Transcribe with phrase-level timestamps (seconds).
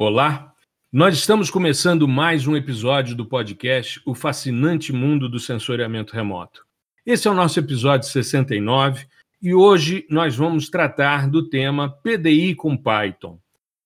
[0.00, 0.54] Olá,
[0.92, 6.64] nós estamos começando mais um episódio do podcast O Fascinante Mundo do Sensoriamento Remoto.
[7.04, 9.08] Esse é o nosso episódio 69
[9.42, 13.40] e hoje nós vamos tratar do tema PDI com Python.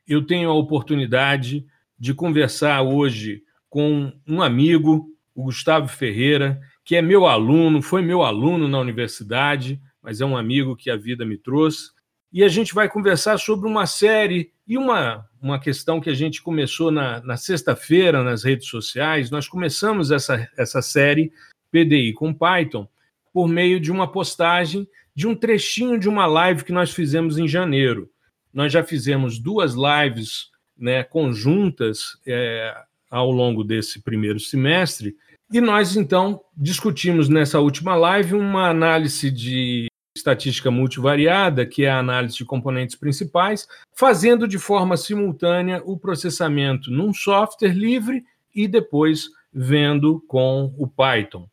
[0.06, 1.64] Eu tenho a oportunidade
[1.98, 8.22] de conversar hoje com um amigo, o Gustavo Ferreira, que é meu aluno, foi meu
[8.22, 11.90] aluno na universidade, mas é um amigo que a vida me trouxe.
[12.32, 16.40] E a gente vai conversar sobre uma série e uma, uma questão que a gente
[16.40, 19.30] começou na, na sexta-feira nas redes sociais.
[19.30, 21.30] Nós começamos essa, essa série
[21.70, 22.88] PDI com Python
[23.32, 27.46] por meio de uma postagem de um trechinho de uma live que nós fizemos em
[27.46, 28.10] janeiro.
[28.52, 32.74] Nós já fizemos duas lives né, conjuntas é,
[33.10, 35.16] ao longo desse primeiro semestre,
[35.52, 41.98] e nós então discutimos nessa última live uma análise de estatística multivariada, que é a
[41.98, 49.30] análise de componentes principais, fazendo de forma simultânea o processamento num software livre e depois
[49.52, 51.48] vendo com o Python.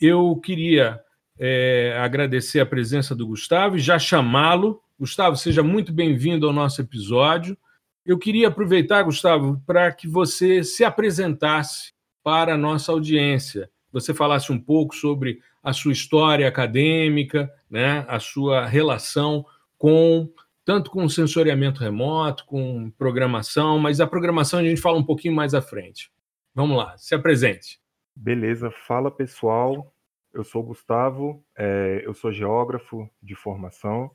[0.00, 1.00] Eu queria
[1.38, 4.82] é, agradecer a presença do Gustavo e já chamá-lo.
[4.98, 7.56] Gustavo, seja muito bem-vindo ao nosso episódio.
[8.04, 13.70] Eu queria aproveitar, Gustavo, para que você se apresentasse para a nossa audiência.
[13.92, 19.44] Você falasse um pouco sobre a sua história acadêmica, né, a sua relação
[19.76, 20.28] com
[20.64, 25.54] tanto com sensoriamento remoto, com programação, mas a programação a gente fala um pouquinho mais
[25.54, 26.12] à frente.
[26.54, 27.80] Vamos lá, se apresente.
[28.14, 29.92] Beleza, fala pessoal.
[30.32, 34.10] Eu sou Gustavo, é, eu sou geógrafo de formação,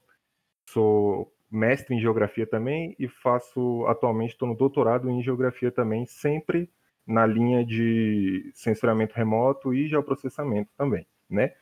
[0.69, 6.69] sou mestre em geografia também e faço atualmente estou no doutorado em geografia também, sempre
[7.05, 11.54] na linha de sensoriamento remoto e geoprocessamento também né?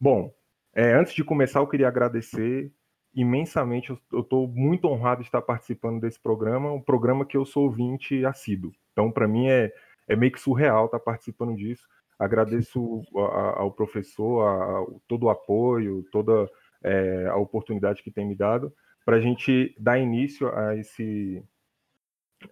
[0.00, 0.32] Bom,
[0.74, 2.72] é, antes de começar, eu queria agradecer
[3.14, 3.90] imensamente.
[4.12, 8.24] Eu estou muito honrado de estar participando desse programa, um programa que eu sou ouvinte
[8.24, 8.72] assíduo.
[8.92, 9.72] Então, para mim, é,
[10.08, 11.86] é meio que surreal estar participando disso.
[12.18, 16.48] Agradeço a, ao professor a, a, todo o apoio, toda
[16.82, 18.72] é, a oportunidade que tem me dado
[19.04, 21.42] para a gente dar início a esse,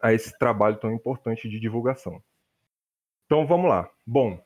[0.00, 2.22] a esse trabalho tão importante de divulgação.
[3.26, 3.90] Então, vamos lá.
[4.06, 4.38] Bom,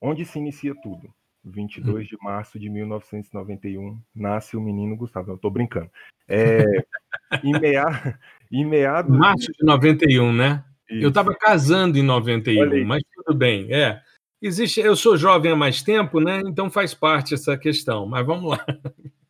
[0.00, 1.12] onde se inicia tudo?
[1.50, 5.32] 22 de março de 1991, nasce o menino Gustavo.
[5.32, 5.90] Eu tô brincando.
[6.28, 6.64] É,
[7.44, 8.18] em, mea,
[8.50, 9.16] em meados.
[9.16, 10.64] Março de 91, né?
[10.90, 11.04] Isso.
[11.04, 13.72] Eu estava casando em 91, mas tudo bem.
[13.72, 14.00] É.
[14.40, 16.40] Existe, eu sou jovem há mais tempo, né?
[16.46, 18.64] Então faz parte essa questão, mas vamos lá.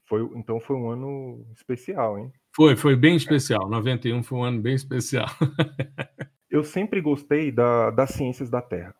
[0.04, 2.32] Foi, então foi um ano especial, hein?
[2.54, 3.68] Foi, foi bem especial.
[3.68, 5.28] 91 foi um ano bem especial.
[6.50, 8.94] eu sempre gostei da, das ciências da Terra.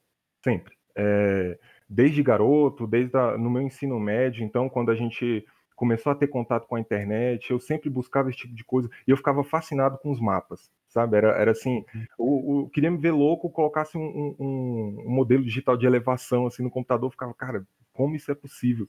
[0.44, 0.74] Sempre.
[0.96, 1.58] É,
[1.88, 5.44] desde garoto, desde a, no meu ensino médio, então quando a gente
[5.78, 9.12] começou a ter contato com a internet, eu sempre buscava esse tipo de coisa e
[9.12, 11.16] eu ficava fascinado com os mapas, sabe?
[11.16, 11.84] Era, era assim,
[12.18, 16.64] eu, eu queria me ver louco, colocasse um, um, um, modelo digital de elevação assim
[16.64, 18.88] no computador, ficava, cara, como isso é possível?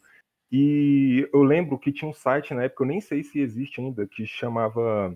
[0.51, 4.07] E eu lembro que tinha um site na época, eu nem sei se existe ainda,
[4.07, 5.15] que chamava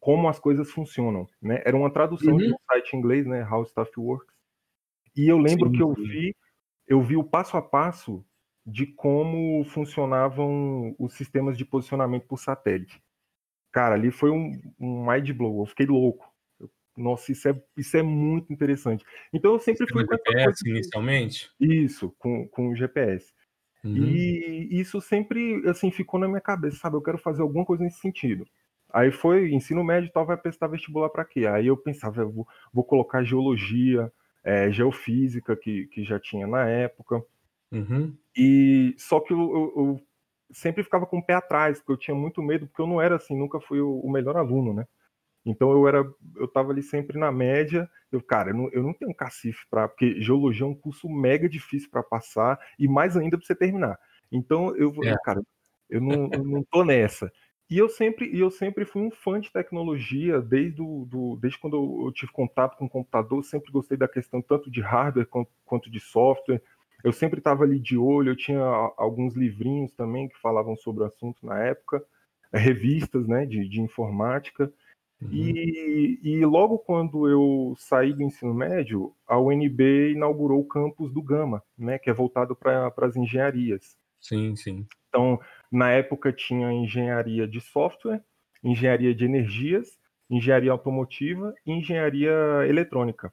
[0.00, 1.62] Como as Coisas Funcionam, né?
[1.64, 2.38] Era uma tradução uhum.
[2.38, 3.48] de um site em inglês, né?
[3.48, 4.34] How Stuff Works.
[5.16, 6.34] E eu lembro sim, que eu vi
[6.90, 8.26] eu vi o passo a passo
[8.66, 13.00] de como funcionavam os sistemas de posicionamento por satélite.
[13.70, 16.28] Cara, ali foi um, um mind blow, eu fiquei louco.
[16.96, 19.04] Nossa, isso é, isso é muito interessante.
[19.32, 21.50] Então eu sempre fui com GPS inicialmente?
[21.60, 23.32] Isso, com, com o GPS.
[23.84, 23.96] Uhum.
[23.96, 26.96] E isso sempre assim ficou na minha cabeça, sabe?
[26.96, 28.44] Eu quero fazer alguma coisa nesse sentido.
[28.92, 31.46] Aí foi ensino médio, tal, vai prestar vestibular para quê?
[31.46, 34.12] Aí eu pensava, eu vou, vou colocar geologia,
[34.44, 37.22] é, geofísica que, que já tinha na época.
[37.72, 38.16] Uhum.
[38.36, 40.00] E só que eu, eu, eu,
[40.52, 43.16] sempre ficava com o pé atrás, porque eu tinha muito medo, porque eu não era
[43.16, 44.86] assim, nunca fui o, o melhor aluno, né?
[45.44, 46.04] Então eu era,
[46.36, 47.88] eu tava ali sempre na média.
[48.12, 51.48] Eu, cara, eu não, eu não tenho cacife para, porque geologia é um curso mega
[51.48, 53.98] difícil para passar e mais ainda para você terminar.
[54.30, 55.16] Então eu, é.
[55.24, 55.40] cara,
[55.88, 57.32] eu não, eu não tô nessa.
[57.70, 62.04] E eu sempre, eu sempre fui um fã de tecnologia, desde, o, do, desde quando
[62.04, 65.88] eu, tive contato com o computador, sempre gostei da questão tanto de hardware quanto, quanto
[65.88, 66.60] de software.
[67.04, 68.60] Eu sempre estava ali de olho, eu tinha
[68.96, 72.04] alguns livrinhos também que falavam sobre o assunto na época,
[72.52, 74.72] eh, revistas né, de, de informática.
[75.22, 75.28] Uhum.
[75.30, 81.22] E, e logo quando eu saí do ensino médio, a UNB inaugurou o campus do
[81.22, 83.96] Gama, né, que é voltado para as engenharias.
[84.20, 84.86] Sim, sim.
[85.08, 85.40] Então,
[85.70, 88.22] na época tinha engenharia de software,
[88.62, 92.32] engenharia de energias, engenharia automotiva e engenharia
[92.68, 93.32] eletrônica.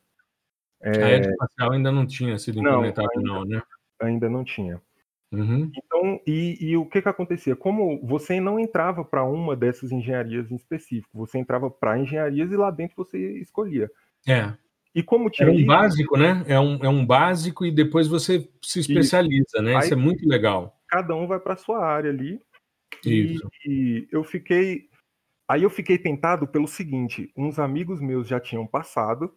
[0.81, 1.03] É...
[1.03, 3.61] A aeroespacial ainda não tinha sido implementada, não, não, né?
[4.01, 4.81] Ainda não tinha.
[5.31, 5.69] Uhum.
[5.75, 7.55] Então, e, e, o que que acontecia?
[7.55, 12.55] Como você não entrava para uma dessas engenharias em específico, você entrava para engenharias e
[12.55, 13.89] lá dentro você escolhia.
[14.25, 14.53] É.
[14.95, 15.49] E como tinha.
[15.49, 16.43] É um básico, né?
[16.47, 19.61] É um, é um básico e depois você se especializa, Isso.
[19.61, 19.75] né?
[19.75, 20.76] Aí, Isso é muito legal.
[20.87, 22.41] Cada um vai para sua área ali.
[23.05, 23.49] Isso.
[23.65, 24.89] E, e eu fiquei.
[25.47, 29.33] Aí eu fiquei tentado pelo seguinte: uns amigos meus já tinham passado.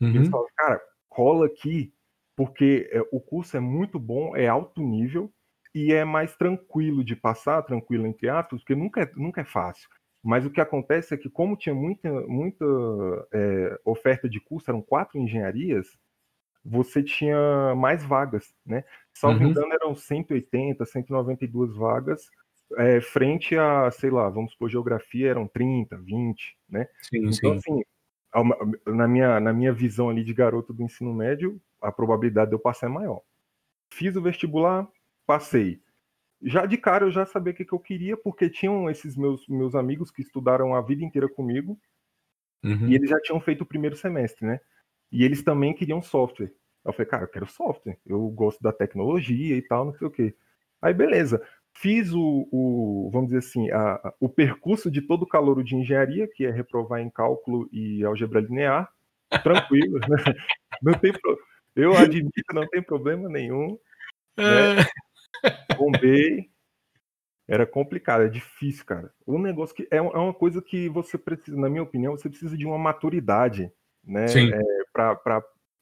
[0.00, 0.10] Uhum.
[0.10, 1.92] E eles falaram, cara, cola aqui
[2.36, 5.32] porque é, o curso é muito bom, é alto nível
[5.74, 9.88] e é mais tranquilo de passar, tranquilo entre aspas, porque nunca é, nunca é fácil.
[10.22, 12.64] Mas o que acontece é que, como tinha muita, muita
[13.32, 15.98] é, oferta de curso, eram quatro engenharias,
[16.64, 18.84] você tinha mais vagas, né?
[19.12, 19.50] Salvo uhum.
[19.50, 22.30] engano, eram 180, 192 vagas,
[22.78, 26.88] é, frente a, sei lá, vamos por geografia, eram 30, 20, né?
[27.02, 27.56] Sim, então, sim.
[27.56, 27.82] assim,
[28.86, 32.60] na minha, na minha visão ali de garoto do ensino médio, a probabilidade de eu
[32.60, 33.20] passar é maior.
[33.92, 34.88] Fiz o vestibular,
[35.26, 35.80] passei.
[36.42, 39.46] Já de cara eu já sabia o que, que eu queria, porque tinham esses meus,
[39.48, 41.78] meus amigos que estudaram a vida inteira comigo,
[42.64, 42.88] uhum.
[42.88, 44.60] e eles já tinham feito o primeiro semestre, né?
[45.12, 46.52] E eles também queriam software.
[46.84, 50.10] Eu falei, cara, eu quero software, eu gosto da tecnologia e tal, não sei o
[50.10, 50.34] quê.
[50.80, 51.40] Aí, beleza
[51.74, 56.28] fiz o, o, vamos dizer assim, a, o percurso de todo o calouro de engenharia,
[56.28, 58.90] que é reprovar em cálculo e álgebra linear,
[59.42, 60.08] tranquilo, né?
[60.82, 61.38] não tem pro...
[61.74, 63.78] eu admito, não tem problema nenhum,
[64.36, 64.80] né?
[64.80, 65.74] É.
[65.76, 66.50] Bombei,
[67.48, 69.12] era complicado, é difícil, cara.
[69.26, 72.56] Um negócio que é, é uma coisa que você precisa, na minha opinião, você precisa
[72.56, 73.72] de uma maturidade,
[74.04, 74.82] né, é,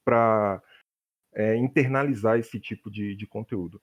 [0.04, 0.62] para
[1.34, 3.80] é, internalizar esse tipo de, de conteúdo.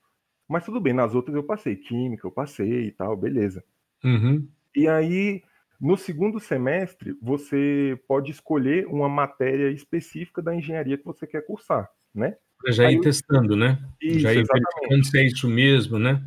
[0.48, 3.62] Mas tudo bem, nas outras eu passei, química eu passei e tal, beleza.
[4.02, 4.48] Uhum.
[4.74, 5.42] E aí,
[5.80, 11.90] no segundo semestre, você pode escolher uma matéria específica da engenharia que você quer cursar,
[12.14, 12.36] né?
[12.58, 13.78] Pra já aí, ir testando, né?
[14.00, 16.24] Isso, já ir verificando se é isso mesmo, né?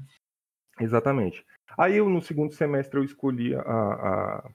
[0.79, 1.43] Exatamente.
[1.77, 4.51] Aí eu, no segundo semestre, eu escolhi a, a,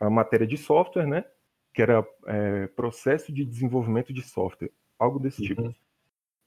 [0.00, 1.24] a matéria de software, né?
[1.72, 5.62] Que era é, processo de desenvolvimento de software, algo desse tipo.
[5.62, 5.68] uhum.
[5.70, 5.80] tipo.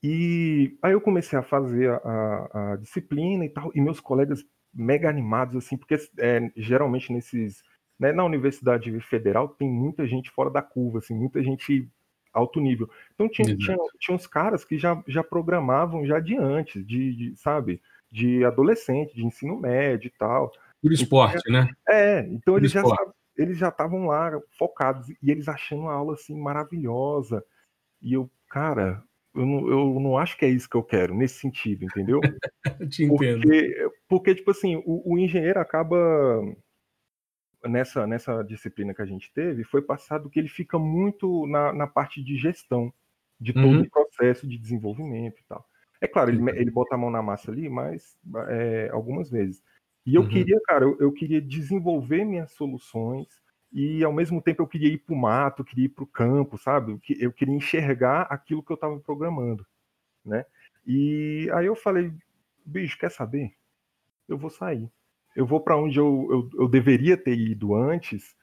[0.03, 5.09] E aí eu comecei a fazer a, a disciplina e tal, e meus colegas mega
[5.09, 7.63] animados, assim, porque é, geralmente nesses.
[7.97, 11.87] Né, na Universidade Federal tem muita gente fora da curva, assim, muita gente
[12.33, 12.89] alto nível.
[13.13, 17.37] Então tinha, tinha, tinha, uns caras que já, já programavam já de antes, de, de
[17.37, 17.79] sabe,
[18.11, 20.51] de adolescente, de ensino médio e tal.
[20.81, 21.69] Por esporte, então, né?
[21.87, 22.81] É, então eles já,
[23.37, 27.43] eles já estavam lá focados e eles achando a aula assim maravilhosa.
[28.01, 29.03] E eu, cara,
[29.33, 32.19] eu não, eu não acho que é isso que eu quero, nesse sentido, entendeu?
[32.91, 33.41] Te entendo.
[33.41, 35.97] Porque, porque tipo assim, o, o, engenheiro acaba.
[37.65, 41.87] Nessa, nessa disciplina que a gente teve, foi passado que ele fica muito na, na
[41.87, 42.93] parte de gestão
[43.39, 43.81] de todo uhum.
[43.81, 45.65] o processo de desenvolvimento e tal.
[46.01, 48.17] É claro, ele, ele bota a mão na massa ali, mas
[48.49, 49.63] é, algumas vezes.
[50.05, 50.29] E eu uhum.
[50.29, 53.27] queria, cara, eu, eu queria desenvolver minhas soluções
[53.71, 56.57] e ao mesmo tempo eu queria ir para o mato, queria ir para o campo,
[56.57, 56.99] sabe?
[57.19, 59.65] Eu queria enxergar aquilo que eu estava programando,
[60.23, 60.45] né?
[60.85, 62.13] E aí eu falei,
[62.65, 63.53] bicho, quer saber?
[64.27, 64.89] Eu vou sair.
[65.35, 68.35] Eu vou para onde eu, eu, eu, deveria ter ido antes,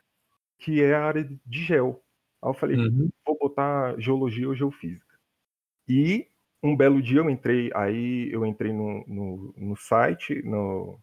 [0.59, 2.03] que é a área de gel.
[2.43, 3.09] Aí eu falei, uhum.
[3.25, 5.17] vou botar geologia ou geofísica.
[5.89, 6.27] E
[6.63, 10.99] um belo dia eu entrei, aí eu entrei no, no, no site, no,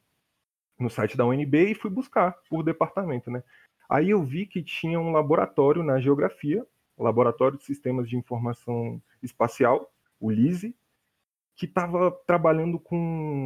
[0.79, 3.43] no site da UNB e fui buscar por departamento, né?
[3.89, 6.65] Aí eu vi que tinha um laboratório na geografia,
[6.97, 10.75] Laboratório de Sistemas de Informação Espacial, o LISE,
[11.55, 12.97] que estava trabalhando com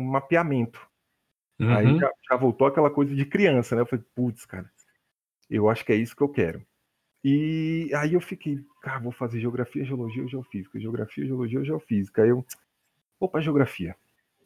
[0.10, 0.88] mapeamento.
[1.60, 1.75] Uhum.
[1.75, 3.82] Aí já, já, voltou aquela coisa de criança, né?
[3.82, 4.70] Eu falei, putz, cara,
[5.50, 6.65] eu acho que é isso que eu quero.
[7.24, 12.24] E aí eu fiquei, cara, vou fazer geografia, geologia ou geofísica, geografia, geologia ou geofísica.
[12.24, 12.44] Aí eu
[13.20, 13.96] vou para geografia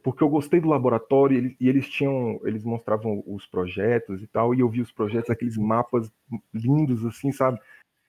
[0.05, 4.59] porque eu gostei do laboratório e eles tinham, eles mostravam os projetos e tal, e
[4.59, 6.13] eu vi os projetos, aqueles mapas
[6.53, 7.59] lindos assim, sabe?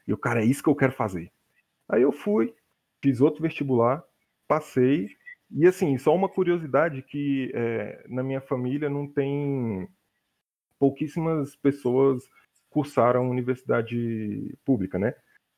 [0.06, 1.32] E o cara, é isso que eu quero fazer.
[1.88, 2.54] Aí eu fui,
[3.02, 4.04] fiz outro vestibular,
[4.46, 5.08] passei,
[5.50, 9.88] e assim, só uma curiosidade que é, na minha família não tem
[10.78, 12.28] pouquíssimas pessoas
[12.68, 15.14] cursaram universidade pública, né?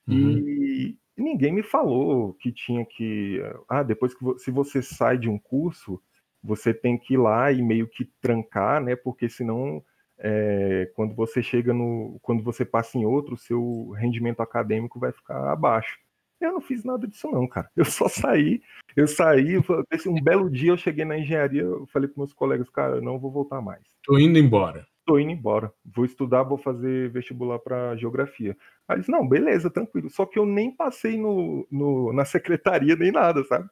[0.07, 0.39] Uhum.
[0.39, 5.37] E ninguém me falou que tinha que, ah, depois que se você sai de um
[5.37, 6.01] curso,
[6.43, 8.97] você tem que ir lá e meio que trancar, né?
[8.97, 9.83] Porque senão,
[10.19, 12.19] é, quando você chega no.
[12.23, 15.99] Quando você passa em outro, seu rendimento acadêmico vai ficar abaixo.
[16.41, 17.69] Eu não fiz nada disso, não, cara.
[17.77, 18.63] Eu só saí,
[18.95, 19.59] eu saí,
[20.07, 23.19] um belo dia eu cheguei na engenharia, eu falei com meus colegas, cara, eu não
[23.19, 23.83] vou voltar mais.
[24.05, 24.87] Tô indo embora.
[25.05, 25.73] Tô indo embora.
[25.85, 28.57] Vou estudar, vou fazer vestibular para geografia.
[28.87, 30.09] Aí eles, não, beleza, tranquilo.
[30.11, 33.69] Só que eu nem passei no, no na secretaria nem nada, sabe?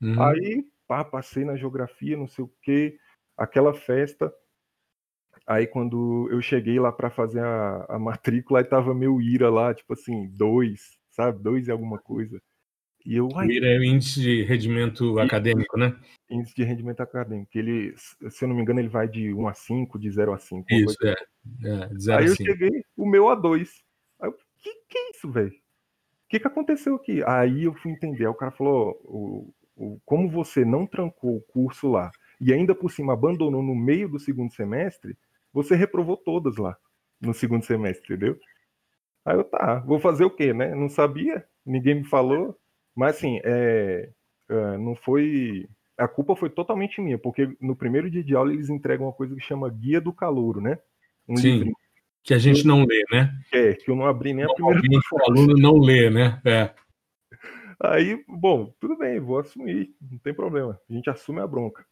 [0.00, 0.22] Uhum.
[0.22, 2.98] Aí pá, passei na geografia, não sei o quê,
[3.36, 4.32] aquela festa.
[5.46, 9.74] Aí quando eu cheguei lá para fazer a, a matrícula, aí tava meu IRA lá,
[9.74, 11.42] tipo assim, dois, sabe?
[11.42, 12.40] Dois e alguma coisa.
[13.04, 15.96] E eu, o IRA é o índice de rendimento acadêmico, né?
[16.28, 17.50] Índice de rendimento acadêmico.
[17.54, 20.38] Ele, se eu não me engano, ele vai de 1 a 5, de 0 a
[20.38, 20.66] 5.
[20.70, 21.14] Isso, é.
[21.64, 22.42] é de 0 aí a 5.
[22.42, 23.70] eu cheguei, o meu a 2.
[24.20, 25.48] Aí eu, que que é isso, velho?
[25.48, 27.22] O que, que aconteceu aqui?
[27.24, 28.24] Aí eu fui entender.
[28.24, 29.54] Aí o cara falou: o,
[30.04, 34.18] como você não trancou o curso lá e ainda por cima abandonou no meio do
[34.18, 35.16] segundo semestre,
[35.52, 36.76] você reprovou todas lá
[37.20, 38.38] no segundo semestre, entendeu?
[39.24, 40.74] Aí eu, tá, vou fazer o quê, né?
[40.74, 42.56] Não sabia, ninguém me falou.
[42.94, 44.10] Mas assim, é,
[44.48, 45.68] é, não foi.
[45.96, 49.34] A culpa foi totalmente minha, porque no primeiro dia de aula eles entregam uma coisa
[49.34, 50.78] que chama Guia do Calouro, né?
[51.28, 51.52] Um Sim.
[51.54, 51.76] Livrinho
[52.28, 53.32] que a gente não lê, né?
[53.50, 56.38] É, que eu não abri nem a primeira O aluno não lê, né?
[56.44, 56.70] É.
[57.80, 60.80] Aí, bom, tudo bem, vou assumir, não tem problema.
[60.88, 61.86] A gente assume a bronca.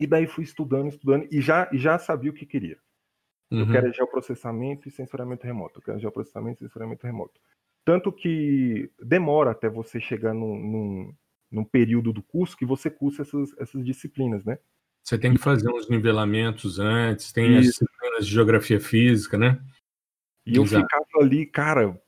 [0.00, 2.78] E daí fui estudando, estudando, e já, já sabia o que queria.
[3.50, 3.60] Uhum.
[3.60, 5.78] Eu quero geoprocessamento e sensoramento remoto.
[5.78, 7.40] Eu quero geoprocessamento e sensoramento remoto.
[7.84, 11.14] Tanto que demora até você chegar num, num,
[11.50, 14.58] num período do curso que você cursa essas, essas disciplinas, né?
[15.02, 17.58] Você tem que fazer uns nivelamentos antes, tem Isso.
[17.58, 19.60] as disciplinas de geografia física, né?
[20.46, 20.84] E eu Exato.
[20.84, 22.00] ficava ali, cara,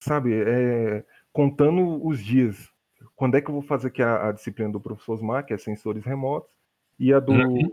[0.00, 1.04] sabe, é,
[1.36, 2.70] contando os dias.
[3.14, 5.58] Quando é que eu vou fazer aqui a, a disciplina do professor Osmar, que é
[5.58, 6.50] sensores remotos,
[6.98, 7.70] e a do, uhum.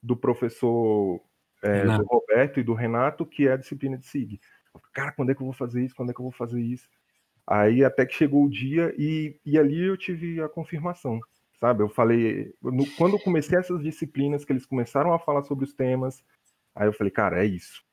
[0.00, 1.20] do professor
[1.64, 4.40] é, do Roberto e do Renato, que é a disciplina de SIG.
[4.92, 5.96] Cara, quando é que eu vou fazer isso?
[5.96, 6.88] Quando é que eu vou fazer isso?
[7.44, 11.18] Aí até que chegou o dia e, e ali eu tive a confirmação
[11.62, 11.80] sabe?
[11.80, 15.72] Eu falei, no, quando eu comecei essas disciplinas, que eles começaram a falar sobre os
[15.72, 16.20] temas,
[16.74, 17.84] aí eu falei, cara, é isso.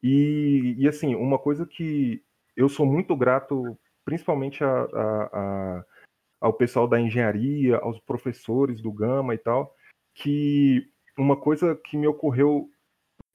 [0.00, 2.22] E, e assim, uma coisa que
[2.56, 3.76] eu sou muito grato,
[4.08, 5.84] principalmente a, a, a,
[6.40, 9.76] ao pessoal da engenharia, aos professores do Gama e tal,
[10.14, 12.70] que uma coisa que me ocorreu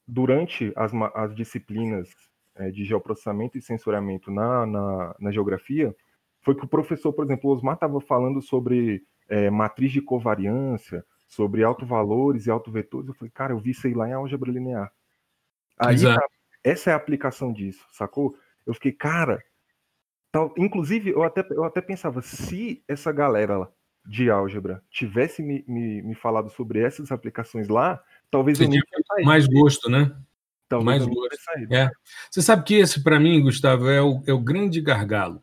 [0.08, 2.10] durante as, as disciplinas
[2.56, 5.96] é, de geoprocessamento e sensoriamento na, na, na geografia
[6.42, 11.64] foi que o professor, por exemplo, Osmar estava falando sobre é, matriz de covariância, sobre
[11.64, 13.10] autovalores e autovetores.
[13.10, 14.92] Eu falei, cara, eu vi isso aí lá em álgebra linear.
[15.78, 16.20] Aí, tá,
[16.64, 18.36] essa é a aplicação disso, sacou?
[18.66, 19.40] Eu fiquei, cara,
[20.58, 23.68] inclusive eu até, eu até pensava, se essa galera
[24.06, 28.82] de álgebra tivesse me, me, me falado sobre essas aplicações lá, talvez Você eu nem
[29.24, 30.12] mais gosto, né?
[30.68, 31.38] Talvez mais gosto.
[31.72, 31.90] É.
[32.30, 35.42] Você sabe que esse, para mim, Gustavo, é o, é o grande gargalo.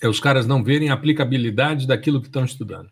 [0.00, 2.90] É os caras não verem a aplicabilidade daquilo que estão estudando.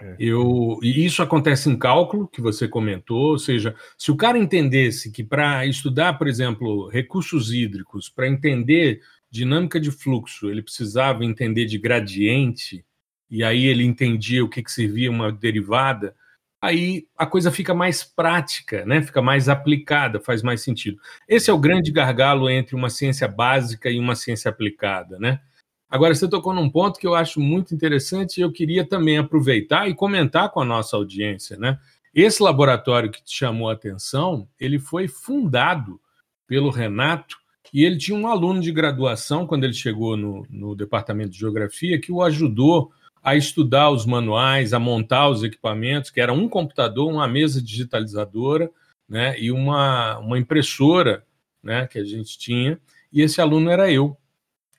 [0.00, 0.16] É.
[0.18, 5.12] Eu, e isso acontece em cálculo, que você comentou, ou seja, se o cara entendesse
[5.12, 9.00] que para estudar, por exemplo, recursos hídricos, para entender
[9.32, 12.84] dinâmica de fluxo, ele precisava entender de gradiente,
[13.30, 16.14] e aí ele entendia o que, que servia uma derivada,
[16.60, 19.00] aí a coisa fica mais prática, né?
[19.00, 21.00] fica mais aplicada, faz mais sentido.
[21.26, 25.40] Esse é o grande gargalo entre uma ciência básica e uma ciência aplicada, né?
[25.88, 29.88] Agora, você tocou num ponto que eu acho muito interessante e eu queria também aproveitar
[29.88, 31.78] e comentar com a nossa audiência, né?
[32.14, 36.00] Esse laboratório que te chamou a atenção, ele foi fundado
[36.46, 37.41] pelo Renato
[37.72, 42.00] e ele tinha um aluno de graduação, quando ele chegou no, no departamento de geografia,
[42.00, 47.10] que o ajudou a estudar os manuais, a montar os equipamentos, que era um computador,
[47.10, 48.70] uma mesa digitalizadora
[49.08, 51.24] né, e uma, uma impressora
[51.62, 52.78] né, que a gente tinha,
[53.12, 54.16] e esse aluno era eu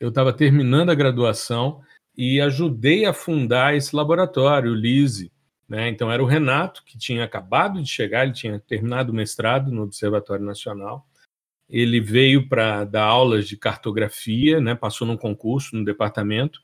[0.04, 1.80] eu estava terminando a graduação
[2.16, 5.32] e ajudei a fundar esse laboratório, o LISE.
[5.68, 5.88] Né?
[5.88, 9.84] Então, era o Renato, que tinha acabado de chegar, ele tinha terminado o mestrado no
[9.84, 11.08] Observatório Nacional.
[11.70, 14.76] Ele veio para dar aulas de cartografia, né?
[14.76, 16.60] passou num concurso no departamento,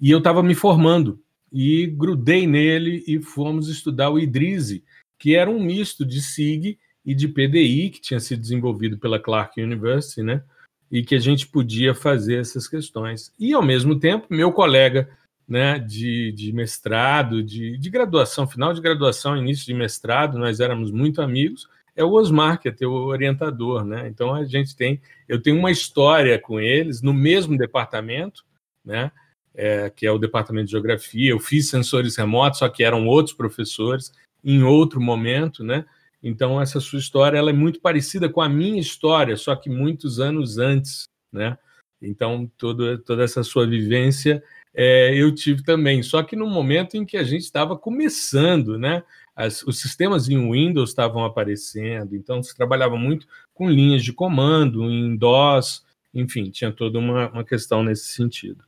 [0.00, 1.22] e eu estava me formando.
[1.52, 4.84] E grudei nele e fomos estudar o IDRISE,
[5.18, 9.62] que era um misto de SIG e de PDI, que tinha sido desenvolvido pela Clark
[9.62, 10.42] University, né?
[10.90, 13.32] e que a gente podia fazer essas questões.
[13.38, 15.08] E, ao mesmo tempo, meu colega
[15.46, 20.90] né, de, de mestrado, de, de graduação, final de graduação, início de mestrado, nós éramos
[20.90, 24.08] muito amigos, é o Osmar, que é teu orientador, né?
[24.08, 28.44] Então a gente tem, eu tenho uma história com eles no mesmo departamento,
[28.84, 29.10] né?
[29.54, 31.30] É, que é o departamento de geografia.
[31.30, 35.84] Eu fiz sensores remotos, só que eram outros professores em outro momento, né?
[36.22, 40.18] Então, essa sua história ela é muito parecida com a minha história, só que muitos
[40.18, 41.56] anos antes, né?
[42.02, 44.42] Então, toda, toda essa sua vivência
[44.74, 49.04] é, eu tive também, só que no momento em que a gente estava começando, né?
[49.36, 54.88] As, os sistemas em Windows estavam aparecendo, então se trabalhava muito com linhas de comando,
[54.90, 58.64] em DOS, enfim, tinha toda uma, uma questão nesse sentido.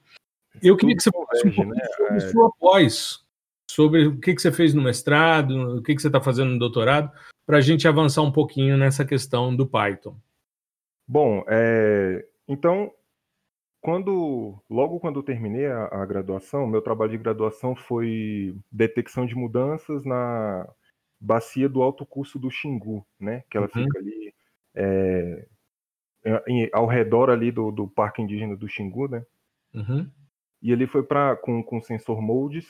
[0.63, 1.87] Eu queria que você falasse um pouco né?
[1.97, 2.21] sobre é...
[2.21, 3.25] sua pós,
[3.71, 6.59] sobre o que, que você fez no mestrado, o que, que você está fazendo no
[6.59, 7.13] doutorado,
[7.47, 10.17] para a gente avançar um pouquinho nessa questão do Python.
[11.07, 12.93] Bom, é, então,
[13.87, 19.37] quando logo quando eu terminei a, a, graduação, meu trabalho de graduação foi detecção de
[19.37, 20.69] mudanças na
[21.21, 23.45] bacia do alto curso do Xingu, né?
[23.49, 23.85] Que ela uhum.
[23.85, 24.35] fica ali
[24.75, 25.47] é,
[26.49, 29.25] em, ao redor ali do, do Parque Indígena do Xingu, né?
[29.73, 30.11] Uhum.
[30.61, 32.67] E ele foi para com, com sensor moldes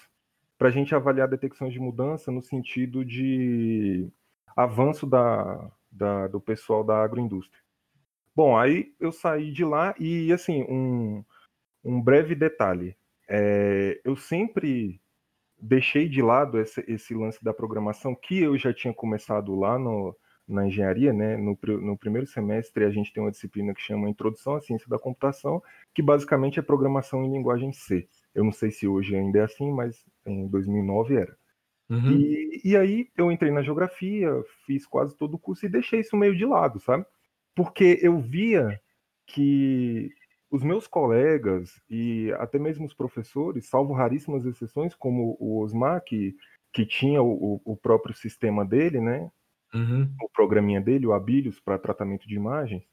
[0.58, 4.06] para a gente avaliar detecções de mudança no sentido de
[4.54, 7.58] avanço da, da, do pessoal da agroindústria.
[8.37, 11.25] Bom, aí eu saí de lá e, assim, um,
[11.83, 12.95] um breve detalhe.
[13.26, 15.00] É, eu sempre
[15.59, 20.14] deixei de lado esse, esse, lance da programação que eu já tinha começado lá no,
[20.47, 21.38] na engenharia, né?
[21.38, 24.99] No, no, primeiro semestre a gente tem uma disciplina que chama Introdução à Ciência da
[24.99, 25.62] Computação,
[25.95, 28.07] que basicamente é programação em linguagem C.
[28.35, 31.35] Eu não sei se hoje ainda é assim, mas em 2009 era.
[31.88, 32.12] Uhum.
[32.12, 34.28] E, e aí eu entrei na geografia,
[34.66, 37.07] fiz quase todo o curso e deixei isso meio de lado, sabe?
[37.56, 38.78] Porque eu via
[39.26, 40.10] que
[40.50, 46.36] os meus colegas e até mesmo os professores, salvo raríssimas exceções, como o Osmar, que,
[46.72, 49.30] que tinha o, o próprio sistema dele, né?
[49.75, 50.08] Uhum.
[50.22, 52.84] O programinha dele, o Abilis, para tratamento de imagens,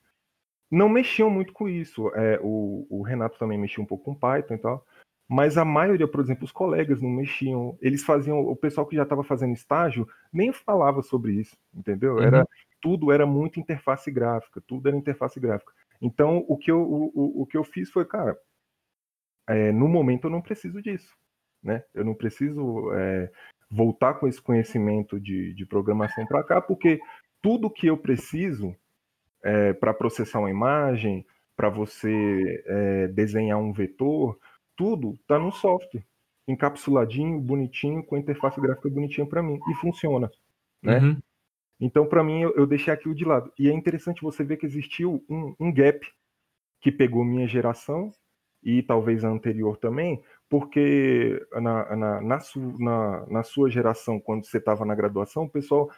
[0.71, 2.09] não mexiam muito com isso.
[2.15, 4.85] É, o, o Renato também mexia um pouco com Python e tal.
[5.27, 7.77] Mas a maioria, por exemplo, os colegas não mexiam.
[7.81, 12.19] Eles faziam, o pessoal que já estava fazendo estágio nem falava sobre isso, entendeu?
[12.19, 12.45] Era uhum.
[12.83, 15.71] Tudo era muito interface gráfica, tudo era interface gráfica.
[16.01, 18.37] Então, o que eu, o, o que eu fiz foi, cara,
[19.47, 21.15] é, no momento eu não preciso disso,
[21.63, 21.81] né?
[21.93, 23.31] Eu não preciso é,
[23.71, 26.99] voltar com esse conhecimento de, de programação para cá, porque
[27.41, 28.75] tudo que eu preciso
[29.41, 31.25] é, para processar uma imagem,
[31.55, 34.37] para você é, desenhar um vetor,
[34.75, 36.03] tudo está no software,
[36.49, 40.29] encapsuladinho, bonitinho, com interface gráfica bonitinha para mim e funciona,
[40.81, 40.99] né?
[40.99, 41.21] Uhum.
[41.83, 43.51] Então, para mim, eu, eu, deixei aquilo de lado.
[43.59, 45.99] E é interessante você ver que existiu um, um gap
[46.79, 48.09] que pegou minha geração
[48.63, 54.45] e talvez a anterior também, porque na, na, na, su, na, na sua geração, quando
[54.45, 55.91] você estava na graduação, o pessoal,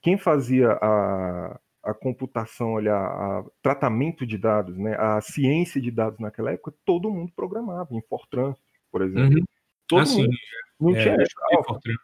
[0.00, 6.20] quem fazia a, a computação, olha, a tratamento de dados, né, a ciência de dados
[6.20, 8.54] naquela época, todo mundo programava, em Fortran,
[8.92, 9.38] por exemplo.
[9.38, 9.44] Uhum.
[9.88, 10.32] Todo ah, mundo.
[10.32, 10.38] Sim.
[10.78, 11.14] Não é, tinha.
[11.14, 11.94] É, Fortran.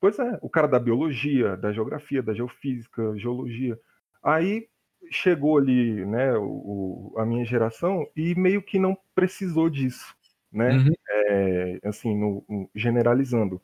[0.00, 3.78] Pois é, o cara da biologia, da geografia, da geofísica, geologia.
[4.22, 4.68] Aí
[5.10, 10.14] chegou ali, né, o, a minha geração e meio que não precisou disso,
[10.52, 10.76] né?
[10.76, 10.92] Uhum.
[11.10, 13.60] É, assim, no, no, generalizando.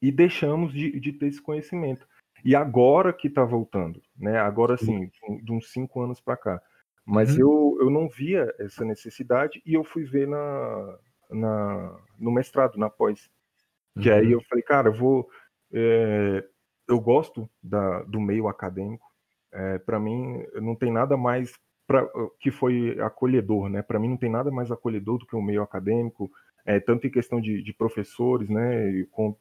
[0.00, 2.06] E deixamos de, de ter esse conhecimento.
[2.44, 4.38] E agora que está voltando, né?
[4.38, 5.10] Agora sim,
[5.42, 6.62] de uns cinco anos para cá.
[7.04, 7.40] Mas uhum.
[7.40, 10.98] eu, eu não via essa necessidade e eu fui ver na,
[11.30, 13.30] na no mestrado, na pós.
[14.00, 14.16] Que uhum.
[14.16, 15.28] aí eu falei, cara, eu vou.
[15.72, 16.44] É,
[16.88, 19.06] eu gosto da, do meio acadêmico.
[19.52, 21.52] É, para mim, não tem nada mais
[21.86, 22.06] pra,
[22.40, 23.82] que foi acolhedor, né?
[23.82, 26.30] Para mim, não tem nada mais acolhedor do que o meio acadêmico,
[26.64, 28.90] é, tanto em questão de, de professores, né?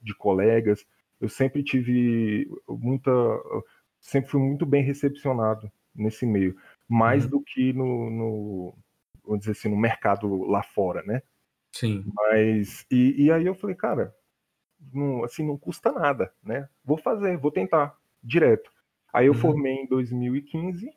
[0.01, 0.85] De colegas
[1.19, 3.11] eu sempre tive muita.
[3.99, 6.55] Sempre fui muito bem recepcionado nesse meio,
[6.87, 7.31] mais uhum.
[7.31, 8.77] do que no, no,
[9.23, 11.21] vamos dizer assim, no mercado lá fora, né?
[11.73, 12.05] Sim.
[12.13, 14.13] Mas, e, e aí eu falei, cara,
[14.93, 16.69] não, assim, não custa nada, né?
[16.83, 18.71] Vou fazer, vou tentar, direto.
[19.13, 19.39] Aí eu uhum.
[19.39, 20.89] formei em 2015,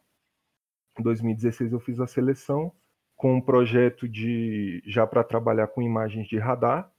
[0.99, 2.73] em 2016 eu fiz a seleção
[3.17, 6.91] com um projeto de já para trabalhar com imagens de radar,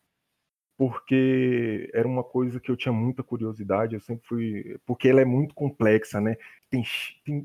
[0.78, 5.26] porque era uma coisa que eu tinha muita curiosidade, eu sempre fui, porque ela é
[5.26, 6.38] muito complexa, né?
[6.70, 6.84] Tem,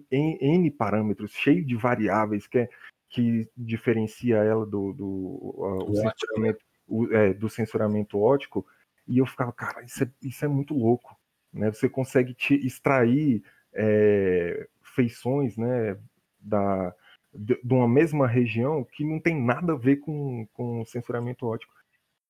[0.08, 2.68] tem N parâmetros, cheio de variáveis que, é,
[3.10, 8.66] que diferencia ela do, do, uh, o censuramento, o, é, do censuramento ótico,
[9.06, 11.16] e eu ficava, cara, isso é, isso é muito louco,
[11.52, 11.70] né?
[11.72, 13.42] Você consegue te extrair
[13.74, 15.98] é, feições, né,
[16.40, 16.94] da,
[17.32, 21.74] de, de, uma mesma região que não tem nada a ver com, com censuramento ótico.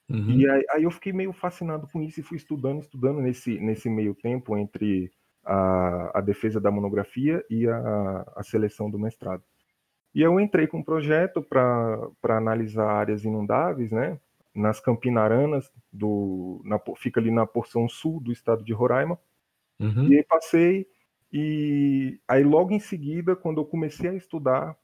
[0.09, 0.31] Uhum.
[0.31, 3.89] E aí, aí, eu fiquei meio fascinado com isso e fui estudando, estudando nesse, nesse
[3.89, 5.11] meio tempo entre
[5.45, 9.43] a, a defesa da monografia e a, a seleção do mestrado.
[10.15, 14.19] E eu entrei com um projeto para analisar áreas inundáveis, né?
[14.57, 19.19] Nas Campinaranas, do, na, fica ali na porção sul do estado de Roraima.
[19.79, 20.09] Uhum.
[20.09, 20.87] E aí passei,
[21.33, 24.77] e aí logo em seguida, quando eu comecei a estudar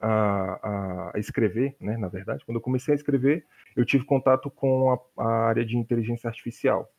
[0.00, 4.92] a, a, escrever, né, na verdade, quando eu comecei a escrever, eu tive contato com
[4.92, 6.90] a, a área de inteligência artificial.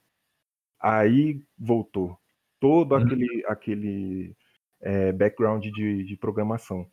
[0.80, 2.18] Aí voltou
[2.60, 3.04] todo uhum.
[3.04, 4.36] aquele, aquele
[4.82, 6.90] é, background de, de programação.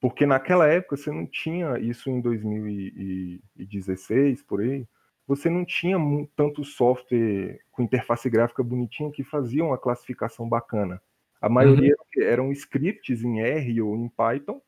[0.00, 4.86] Porque naquela época você não tinha isso em 2016, por aí,
[5.26, 5.98] você não tinha
[6.34, 11.00] tanto software com interface gráfica bonitinha que fazia uma classificação bacana.
[11.40, 12.22] A maioria uhum.
[12.22, 14.60] eram scripts em R ou em Python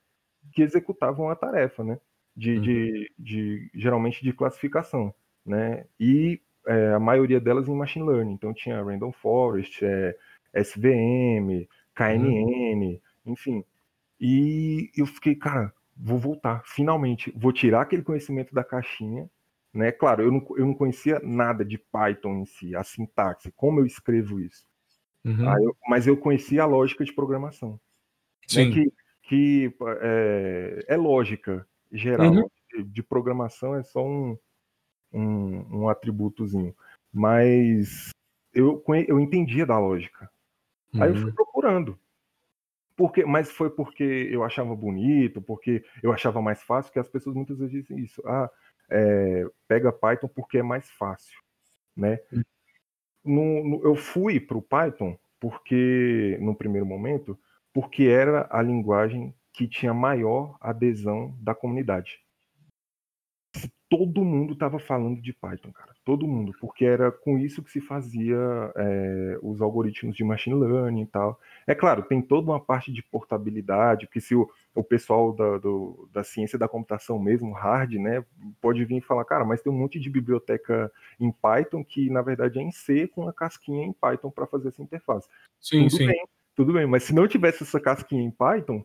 [0.53, 1.99] que executavam a tarefa, né?
[2.37, 2.63] De, uhum.
[2.63, 5.13] de, de, geralmente de classificação,
[5.45, 5.85] né?
[5.99, 8.33] E é, a maioria delas em machine learning.
[8.33, 10.17] Então tinha random forest, é,
[10.55, 13.27] SVM, KNN, uhum.
[13.27, 13.65] enfim.
[14.23, 19.29] E eu fiquei, cara, vou voltar, finalmente, vou tirar aquele conhecimento da caixinha
[19.73, 19.91] né?
[19.91, 23.87] Claro, eu não, eu não conhecia nada de Python em si, a sintaxe, como eu
[23.87, 24.67] escrevo isso.
[25.25, 25.65] Uhum.
[25.65, 27.73] Eu, mas eu conhecia a lógica de programação.
[27.73, 27.79] Né?
[28.49, 28.69] Sim.
[28.69, 28.75] Né?
[28.75, 32.33] Que, que é, é, lógica geral.
[32.33, 32.49] Uhum.
[32.71, 34.37] De, de, programação é só um,
[35.13, 36.75] um, um atributozinho.
[37.13, 38.11] Mas
[38.53, 40.31] eu, eu entendia da lógica.
[40.93, 41.03] Uhum.
[41.03, 41.35] Aí eu fui uhum.
[41.35, 41.99] procurando.
[42.97, 47.35] Porque, mas foi porque eu achava bonito, porque eu achava mais fácil, que as pessoas
[47.35, 48.23] muitas vezes dizem isso.
[48.27, 48.51] Ah,
[48.91, 51.39] é, pega Python porque é mais fácil,
[51.97, 52.19] né?
[52.33, 52.43] Hum.
[53.25, 57.39] No, no, eu fui para o Python porque, no primeiro momento,
[57.73, 62.21] porque era a linguagem que tinha maior adesão da comunidade
[63.93, 65.93] todo mundo estava falando de Python, cara.
[66.03, 68.39] Todo mundo, porque era com isso que se fazia
[68.75, 71.39] é, os algoritmos de machine learning e tal.
[71.67, 76.09] É claro, tem toda uma parte de portabilidade, porque se o, o pessoal da, do,
[76.11, 78.25] da ciência da computação mesmo, hard, né,
[78.63, 82.23] pode vir e falar, cara, mas tem um monte de biblioteca em Python que, na
[82.23, 85.29] verdade, é em C com a casquinha em Python para fazer essa interface.
[85.61, 86.07] Sim, tudo sim.
[86.07, 88.83] Bem, tudo bem, mas se não tivesse essa casquinha em Python,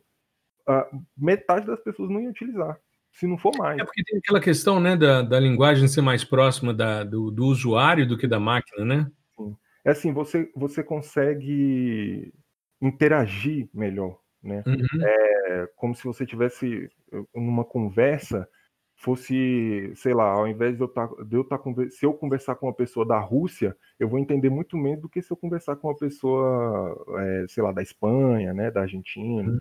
[1.17, 2.77] metade das pessoas não ia utilizar
[3.17, 3.79] se não for mais.
[3.79, 7.45] É porque tem aquela questão né, da, da linguagem ser mais próxima da, do, do
[7.45, 9.11] usuário do que da máquina, né?
[9.35, 9.55] Sim.
[9.83, 12.31] É assim, você, você consegue
[12.79, 14.63] interagir melhor, né?
[14.67, 15.03] Uhum.
[15.03, 16.89] É como se você tivesse
[17.33, 18.47] numa conversa,
[18.95, 22.73] fosse, sei lá, ao invés de eu tá, estar tá, se eu conversar com uma
[22.73, 25.97] pessoa da Rússia, eu vou entender muito menos do que se eu conversar com uma
[25.97, 29.53] pessoa, é, sei lá, da Espanha, né, da Argentina.
[29.53, 29.59] Uhum.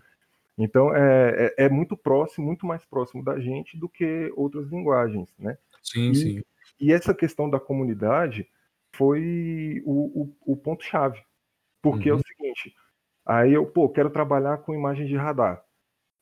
[0.57, 5.33] Então é, é, é, muito próximo, muito mais próximo da gente do que outras linguagens,
[5.37, 5.57] né?
[5.83, 6.43] Sim, e, sim.
[6.79, 8.47] E essa questão da comunidade
[8.95, 11.21] foi o, o, o ponto-chave.
[11.81, 12.17] Porque uhum.
[12.17, 12.23] é o uhum.
[12.27, 12.75] seguinte,
[13.25, 15.63] aí eu, pô, quero trabalhar com imagens de radar.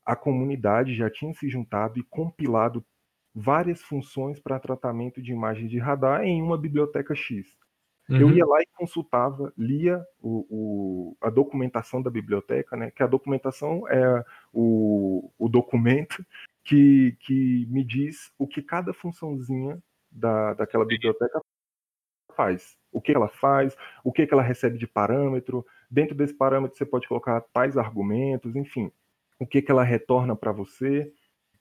[0.06, 2.86] A comunidade já tinha se juntado e compilado
[3.34, 7.58] várias funções para tratamento de imagens de radar em uma biblioteca X.
[8.08, 8.20] Uhum.
[8.20, 12.92] Eu ia lá e consultava, lia o, o, a documentação da biblioteca, né?
[12.92, 16.24] Que a documentação é o, o documento
[16.64, 21.42] que, que me diz o que cada funçãozinha da, daquela biblioteca
[22.36, 22.78] faz.
[22.92, 25.66] O que ela faz, o que ela recebe de parâmetro.
[25.90, 28.92] Dentro desse parâmetro você pode colocar tais argumentos, enfim.
[29.40, 31.12] O que, que ela retorna para você.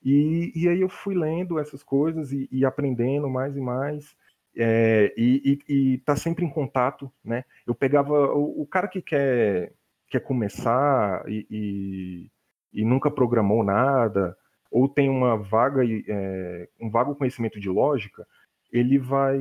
[0.05, 4.15] E, e aí eu fui lendo essas coisas e, e aprendendo mais e mais
[4.57, 7.45] é, e, e, e, tá sempre em contato, né?
[7.67, 9.73] Eu pegava o, o cara que quer,
[10.09, 12.31] quer começar e, e,
[12.73, 14.37] e, nunca programou nada,
[14.71, 18.27] ou tem uma vaga, é, um vago conhecimento de lógica,
[18.73, 19.39] ele vai.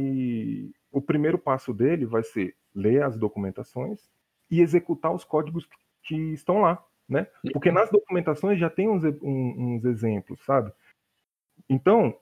[0.91, 4.09] O primeiro passo dele vai ser ler as documentações
[4.49, 7.27] e executar os códigos que, que estão lá, né?
[7.51, 10.71] Porque nas documentações já tem uns, uns exemplos, sabe?
[11.69, 12.15] Então,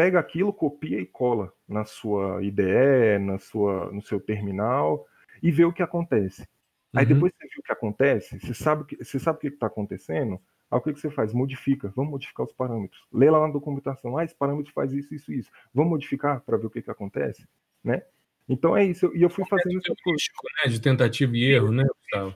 [0.00, 5.06] pega aquilo, copia e cola na sua IDE, na sua, no seu terminal
[5.42, 6.48] e vê o que acontece.
[6.96, 7.12] Aí uhum.
[7.12, 10.40] depois você viu o que acontece, você sabe, que, você sabe o que está acontecendo,
[10.70, 11.34] aí o que, que você faz?
[11.34, 13.04] Modifica, vamos modificar os parâmetros.
[13.12, 15.50] Lê lá na documentação, ah, esse parâmetro faz isso, isso, isso.
[15.74, 17.46] Vamos modificar para ver o que, que acontece,
[17.84, 18.02] né?
[18.48, 19.92] Então é isso, e eu fui fazendo isso.
[19.92, 20.72] É né?
[20.72, 22.34] De tentativa e erro, né, Gustavo?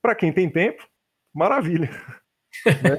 [0.00, 0.88] Para quem tem tempo,
[1.34, 1.90] maravilha.
[2.64, 2.98] né?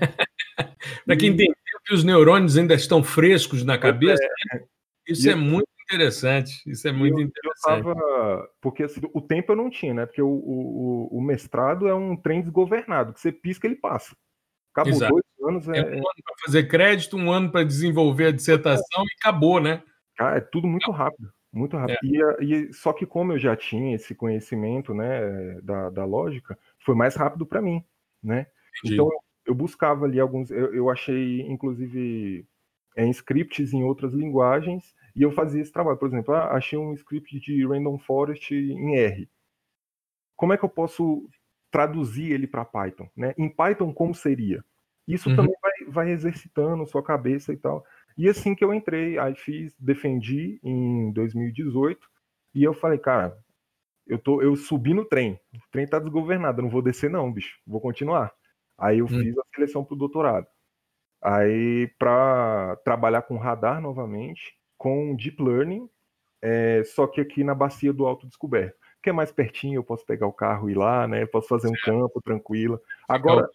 [1.06, 1.50] Para quem tem
[1.86, 4.24] que os neurônios ainda estão frescos na cabeça.
[4.24, 4.58] É.
[4.58, 4.66] Né?
[5.08, 6.62] Isso e é muito interessante.
[6.66, 7.88] Isso é muito eu, interessante.
[7.88, 10.06] Eu tava, porque assim, o tempo eu não tinha, né?
[10.06, 14.16] Porque o, o, o, mestrado é um trem desgovernado, que você pisca, ele passa.
[14.74, 15.14] Acabou Exato.
[15.14, 15.70] dois anos.
[15.70, 19.06] É, é um ano para fazer crédito, um ano para desenvolver a dissertação é.
[19.06, 19.84] e acabou, né?
[20.18, 21.32] Cara, é tudo muito rápido.
[21.54, 21.98] Muito rápido.
[22.04, 22.44] É.
[22.44, 26.96] E, e, só que como eu já tinha esse conhecimento né, da, da lógica, foi
[26.96, 27.84] mais rápido para mim.
[28.22, 28.48] Né?
[28.80, 28.96] Entendi.
[28.96, 29.10] Então
[29.46, 32.46] eu buscava ali alguns, eu, eu achei inclusive
[32.96, 35.98] é, scripts em outras linguagens e eu fazia esse trabalho.
[35.98, 39.30] Por exemplo, ah, achei um script de Random Forest em R.
[40.36, 41.28] Como é que eu posso
[41.72, 43.10] traduzir ele para Python?
[43.16, 43.34] Né?
[43.38, 44.64] Em Python, como seria?
[45.08, 45.36] Isso uhum.
[45.36, 47.86] também vai, vai exercitando sua cabeça e tal.
[48.18, 52.08] E assim que eu entrei, aí fiz, defendi em 2018,
[52.54, 53.38] e eu falei, cara,
[54.08, 57.32] eu, tô, eu subi no trem, o trem tá desgovernado, eu não vou descer não,
[57.32, 58.32] bicho, vou continuar.
[58.78, 59.10] Aí eu hum.
[59.10, 60.48] fiz a seleção para o doutorado.
[61.22, 65.90] Aí, para trabalhar com radar novamente, com deep learning
[66.48, 70.06] é, só que aqui na bacia do Alto Descoberto, que é mais pertinho, eu posso
[70.06, 71.26] pegar o carro e ir lá, né?
[71.26, 72.80] Posso fazer um campo tranquilo.
[73.08, 73.50] Agora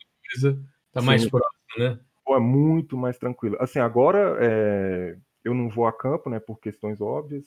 [0.92, 2.00] tá mais sim, próximo, né?
[2.28, 3.56] É muito mais tranquilo.
[3.60, 6.40] Assim, agora é, eu não vou a campo, né?
[6.40, 7.44] Por questões óbvias,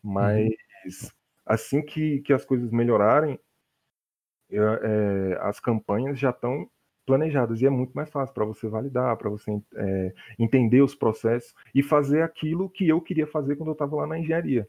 [0.00, 0.52] mas
[1.02, 1.10] uhum.
[1.44, 3.36] assim que, que as coisas melhorarem,
[4.48, 6.70] é, as campanhas já estão
[7.06, 11.54] planejadas e é muito mais fácil para você validar, para você é, entender os processos
[11.74, 14.68] e fazer aquilo que eu queria fazer quando eu estava lá na engenharia,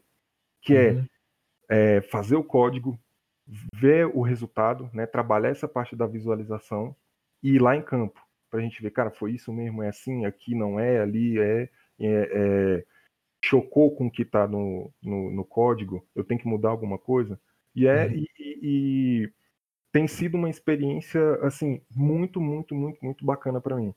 [0.60, 1.06] que é, uhum.
[1.68, 2.98] é, fazer o código,
[3.74, 6.94] ver o resultado, né, trabalhar essa parte da visualização
[7.42, 8.20] e ir lá em campo
[8.50, 11.62] para a gente ver, cara, foi isso mesmo, é assim, aqui não é, ali é,
[11.62, 11.70] é,
[12.00, 12.84] é
[13.44, 17.38] chocou com o que está no, no, no, código, eu tenho que mudar alguma coisa.
[17.74, 18.12] E é uhum.
[18.14, 18.28] e,
[18.62, 19.32] e
[19.96, 23.94] tem sido uma experiência assim muito, muito, muito, muito bacana para mim.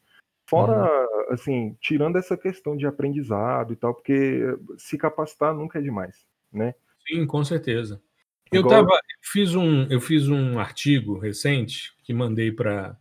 [0.49, 1.33] Fora, uhum.
[1.33, 4.39] assim, tirando essa questão de aprendizado e tal, porque
[4.77, 6.73] se capacitar nunca é demais, né?
[7.05, 8.01] Sim, com certeza.
[8.49, 12.97] Eu tava, eu fiz um, eu fiz um artigo recente que mandei para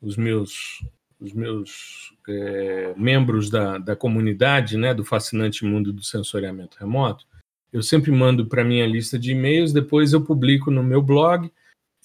[0.00, 0.86] os meus,
[1.18, 7.26] os meus é, membros da, da comunidade, né, do fascinante mundo do sensoriamento remoto.
[7.72, 11.50] Eu sempre mando para minha lista de e-mails, depois eu publico no meu blog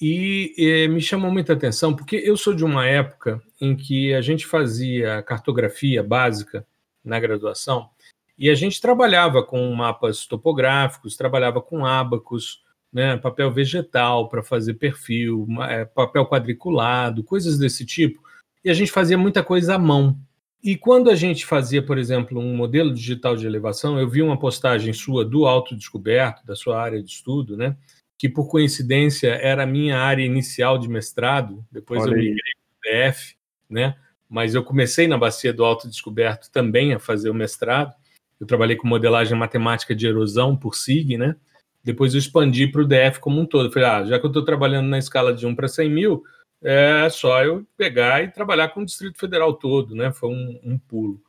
[0.01, 4.21] e, e me chamou muita atenção porque eu sou de uma época em que a
[4.21, 6.65] gente fazia cartografia básica
[7.05, 7.89] na graduação
[8.37, 14.73] e a gente trabalhava com mapas topográficos, trabalhava com ábacos, né, papel vegetal para fazer
[14.73, 18.19] perfil, é, papel quadriculado, coisas desse tipo.
[18.65, 20.17] E a gente fazia muita coisa à mão.
[20.63, 24.37] E quando a gente fazia, por exemplo, um modelo digital de elevação, eu vi uma
[24.37, 27.75] postagem sua do autodescoberto, da sua área de estudo, né?
[28.21, 32.53] Que por coincidência era a minha área inicial de mestrado, depois Olha eu migrei
[32.83, 33.35] para o DF,
[33.67, 33.95] né?
[34.29, 37.95] Mas eu comecei na bacia do Alto Descoberto também a fazer o mestrado.
[38.39, 41.35] Eu trabalhei com modelagem matemática de erosão por SIG, né?
[41.83, 43.69] Depois eu expandi para o DF como um todo.
[43.69, 46.23] Eu falei, ah, já que eu estou trabalhando na escala de 1 para 100 mil,
[46.61, 50.11] é só eu pegar e trabalhar com o Distrito Federal todo, né?
[50.11, 51.19] Foi um, um pulo.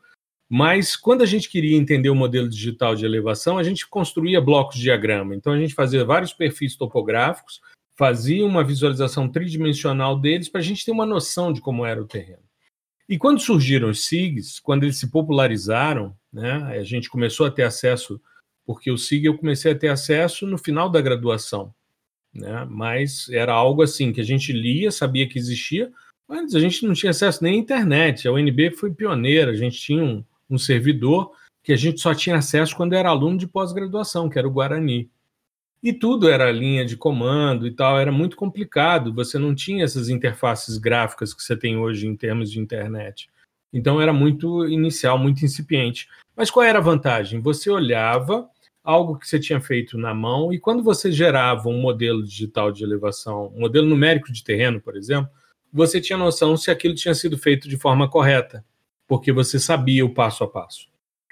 [0.55, 4.77] Mas quando a gente queria entender o modelo digital de elevação, a gente construía blocos
[4.77, 5.35] de diagrama.
[5.35, 7.59] Então a gente fazia vários perfis topográficos,
[7.97, 12.07] fazia uma visualização tridimensional deles para a gente ter uma noção de como era o
[12.07, 12.43] terreno.
[13.09, 17.63] E quando surgiram os SIGs, quando eles se popularizaram, né, a gente começou a ter
[17.63, 18.21] acesso,
[18.67, 21.75] porque o SIG eu comecei a ter acesso no final da graduação,
[22.31, 25.91] né, mas era algo assim que a gente lia, sabia que existia,
[26.29, 28.29] mas a gente não tinha acesso nem à internet.
[28.29, 32.37] A UNB foi pioneira, a gente tinha um, um servidor que a gente só tinha
[32.37, 35.11] acesso quando era aluno de pós-graduação, que era o Guarani.
[35.83, 40.09] E tudo era linha de comando e tal, era muito complicado, você não tinha essas
[40.09, 43.29] interfaces gráficas que você tem hoje em termos de internet.
[43.73, 46.09] Então era muito inicial, muito incipiente.
[46.37, 47.41] Mas qual era a vantagem?
[47.41, 48.49] Você olhava
[48.85, 52.85] algo que você tinha feito na mão e quando você gerava um modelo digital de
[52.85, 55.31] elevação, um modelo numérico de terreno, por exemplo,
[55.73, 58.65] você tinha noção se aquilo tinha sido feito de forma correta
[59.13, 60.89] porque você sabia o passo a passo.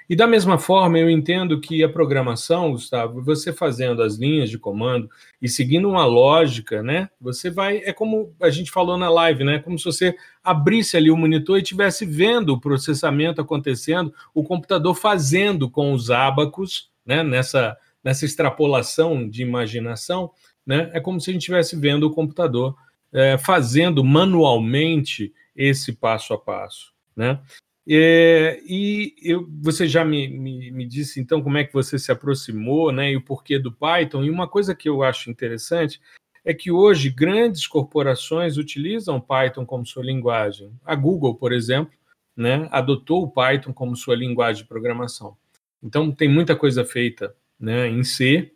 [0.07, 4.59] E da mesma forma, eu entendo que a programação, Gustavo, você fazendo as linhas de
[4.59, 5.09] comando
[5.41, 7.09] e seguindo uma lógica, né?
[7.19, 9.57] Você vai, é como a gente falou na live, né?
[9.57, 14.93] Como se você abrisse ali o monitor e estivesse vendo o processamento acontecendo, o computador
[14.93, 17.23] fazendo com os ábacos, né?
[17.23, 20.29] Nessa nessa extrapolação de imaginação,
[20.63, 20.91] né?
[20.93, 22.75] É como se a gente estivesse vendo o computador
[23.11, 27.39] é, fazendo manualmente esse passo a passo, né?
[27.87, 32.11] É, e eu, você já me, me, me, disse então como é que você se
[32.11, 34.23] aproximou, né, e o porquê do Python.
[34.23, 35.99] E uma coisa que eu acho interessante
[36.45, 40.71] é que hoje grandes corporações utilizam Python como sua linguagem.
[40.85, 41.93] A Google, por exemplo,
[42.35, 45.35] né, adotou o Python como sua linguagem de programação.
[45.81, 48.53] Então tem muita coisa feita né, em C,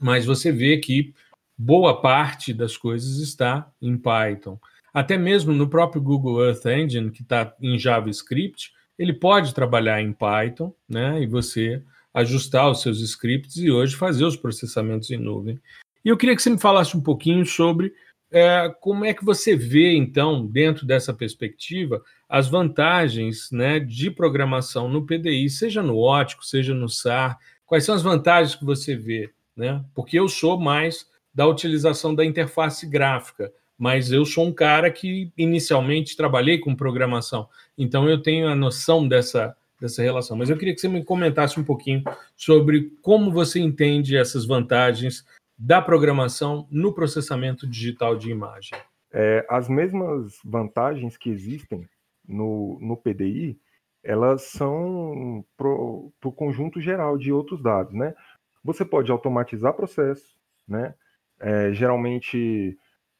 [0.00, 1.12] mas você vê que
[1.56, 4.58] boa parte das coisas está em Python.
[4.94, 10.12] Até mesmo no próprio Google Earth Engine, que está em JavaScript, ele pode trabalhar em
[10.12, 11.20] Python, né?
[11.20, 11.82] E você
[12.14, 15.60] ajustar os seus scripts e hoje fazer os processamentos em nuvem.
[16.04, 17.92] E eu queria que você me falasse um pouquinho sobre
[18.30, 24.88] é, como é que você vê, então, dentro dessa perspectiva, as vantagens né, de programação
[24.88, 27.36] no PDI, seja no ótico, seja no SAR.
[27.66, 29.32] Quais são as vantagens que você vê?
[29.56, 29.84] Né?
[29.92, 35.32] Porque eu sou mais da utilização da interface gráfica mas eu sou um cara que
[35.36, 40.36] inicialmente trabalhei com programação, então eu tenho a noção dessa, dessa relação.
[40.36, 42.02] Mas eu queria que você me comentasse um pouquinho
[42.36, 45.24] sobre como você entende essas vantagens
[45.56, 48.78] da programação no processamento digital de imagem.
[49.12, 51.88] É, as mesmas vantagens que existem
[52.26, 53.58] no, no PDI,
[54.02, 58.14] elas são para o conjunto geral de outros dados, né?
[58.62, 60.94] Você pode automatizar processos, né?
[61.40, 62.76] É, geralmente,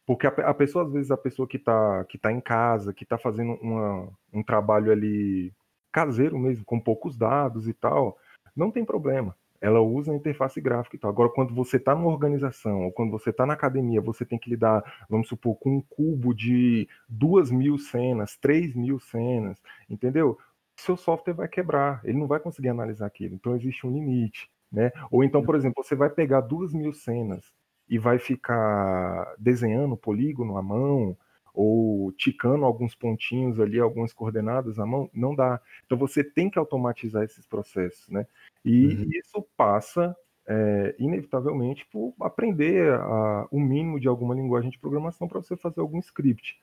[0.06, 3.04] porque a, a, pessoa, às vezes, a pessoa que está que tá em casa, que
[3.04, 5.52] está fazendo uma, um trabalho ali
[5.92, 8.18] caseiro mesmo, com poucos dados e tal,
[8.54, 9.36] não tem problema.
[9.60, 11.10] Ela usa a interface gráfica e tal.
[11.10, 14.50] Agora, quando você está numa organização ou quando você está na academia, você tem que
[14.50, 20.38] lidar, vamos supor, com um cubo de duas mil cenas, três mil cenas, entendeu?
[20.76, 23.36] Seu software vai quebrar, ele não vai conseguir analisar aquilo.
[23.36, 24.50] Então, existe um limite.
[24.70, 24.90] Né?
[25.08, 27.52] Ou então, por exemplo, você vai pegar duas mil cenas
[27.88, 31.16] e vai ficar desenhando polígono à mão
[31.52, 35.60] ou ticando alguns pontinhos ali, algumas coordenadas à mão, não dá.
[35.86, 38.26] Então você tem que automatizar esses processos, né?
[38.64, 39.08] E uhum.
[39.12, 40.16] isso passa
[40.46, 45.80] é, inevitavelmente por aprender a, o mínimo de alguma linguagem de programação para você fazer
[45.80, 46.58] algum script.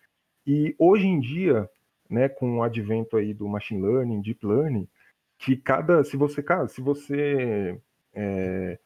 [0.45, 1.69] E hoje em dia,
[2.09, 4.87] né, com o advento aí do machine learning, deep learning,
[5.37, 7.79] que cada, se você, cara, se você
[8.13, 8.77] é,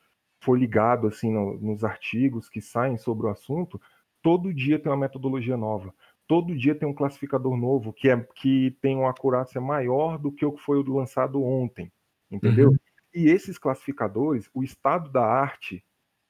[0.45, 3.81] for ligado assim no, nos artigos que saem sobre o assunto,
[4.21, 5.93] todo dia tem uma metodologia nova.
[6.27, 10.45] Todo dia tem um classificador novo que, é, que tem uma acurácia maior do que
[10.45, 11.91] o que foi lançado ontem,
[12.31, 12.69] entendeu?
[12.69, 12.77] Uhum.
[13.13, 15.83] E esses classificadores, o estado da arte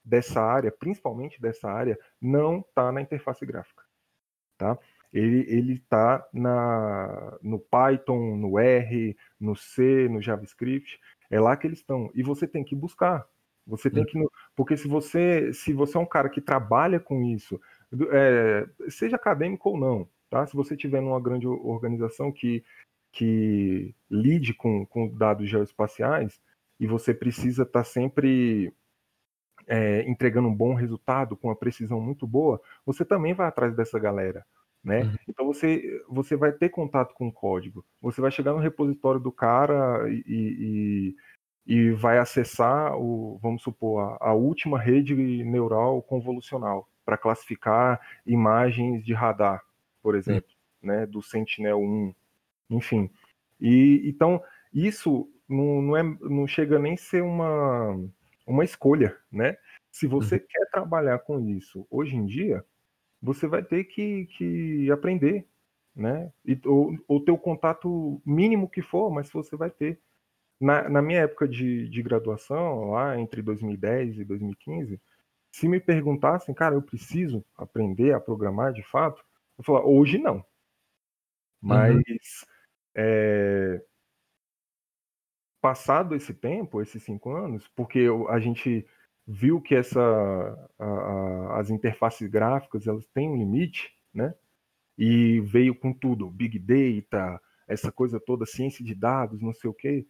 [0.04, 3.84] dessa área, principalmente dessa área, não está na interface gráfica,
[4.58, 4.78] tá?
[5.12, 6.28] Ele está
[7.42, 11.00] no Python, no R, no C, no JavaScript,
[11.32, 12.12] é lá que eles estão.
[12.14, 13.26] E você tem que buscar.
[13.68, 14.24] Você tem que.
[14.56, 17.60] Porque se você, se você é um cara que trabalha com isso,
[18.12, 20.46] é, seja acadêmico ou não, tá?
[20.46, 22.64] Se você tiver numa grande organização que,
[23.12, 26.40] que lide com, com dados geoespaciais
[26.80, 28.72] e você precisa estar tá sempre
[29.68, 33.98] é, entregando um bom resultado com uma precisão muito boa, você também vai atrás dessa
[34.00, 34.46] galera.
[34.84, 35.02] Né?
[35.02, 35.16] Uhum.
[35.28, 37.84] Então você, você vai ter contato com o código.
[38.02, 41.16] Você vai chegar no repositório do cara e, e,
[41.66, 49.04] e vai acessar o, vamos supor, a, a última rede neural convolucional para classificar imagens
[49.04, 49.64] de radar,
[50.02, 50.50] por exemplo,
[50.82, 50.90] uhum.
[50.90, 52.14] né, do Sentinel-1,
[52.70, 53.10] enfim.
[53.60, 54.42] E então
[54.74, 57.98] isso não, não, é, não chega nem a ser uma,
[58.46, 59.58] uma escolha, né?
[59.92, 60.42] Se você uhum.
[60.50, 62.64] quer trabalhar com isso hoje em dia,
[63.22, 65.48] você vai ter que, que aprender,
[65.96, 66.32] né?
[66.46, 70.00] E, ou, ou ter o contato mínimo que for, mas você vai ter.
[70.60, 75.02] Na, na minha época de, de graduação, lá entre 2010 e 2015,
[75.52, 79.24] se me perguntassem, cara, eu preciso aprender a programar de fato,
[79.58, 80.38] eu falar, hoje não.
[80.38, 80.44] Uhum.
[81.62, 82.04] Mas uhum.
[82.96, 83.82] é,
[85.62, 88.86] passado esse tempo, esses cinco anos, porque a gente
[89.26, 90.00] viu que essa,
[90.78, 94.34] a, a, as interfaces gráficas elas têm um limite, né?
[94.98, 99.74] E veio com tudo, big data, essa coisa toda, ciência de dados, não sei o
[99.74, 100.06] quê.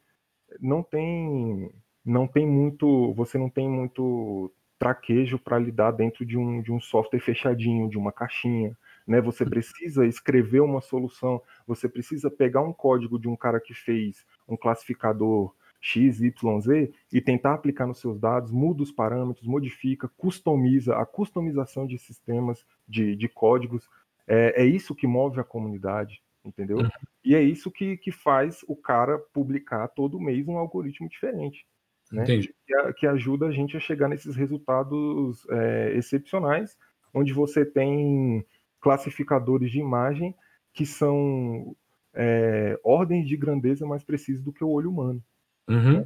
[0.59, 1.71] Não tem,
[2.03, 6.79] não tem muito, você não tem muito traquejo para lidar dentro de um, de um
[6.79, 8.77] software fechadinho, de uma caixinha.
[9.07, 9.21] Né?
[9.21, 14.25] Você precisa escrever uma solução, você precisa pegar um código de um cara que fez
[14.47, 20.09] um classificador X, Y, Z e tentar aplicar nos seus dados, muda os parâmetros, modifica,
[20.17, 23.87] customiza, a customização de sistemas, de, de códigos,
[24.27, 26.77] é, é isso que move a comunidade, entendeu?
[26.77, 26.89] Uhum.
[27.23, 31.65] E é isso que, que faz o cara publicar todo mês um algoritmo diferente.
[32.11, 32.23] Né?
[32.23, 32.53] Que,
[32.97, 36.77] que, ajuda a gente a chegar nesses resultados é, excepcionais,
[37.13, 38.45] onde você tem
[38.79, 40.35] classificadores de imagem
[40.71, 41.75] que são
[42.13, 45.23] é, ordens de grandeza mais precisas do que o olho humano.
[45.67, 45.99] Uhum.
[46.01, 46.05] Né?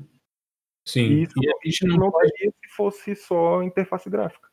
[0.86, 1.02] Sim.
[1.02, 2.32] E isso, e a gente não, não pode...
[2.38, 4.48] se fosse só interface gráfica.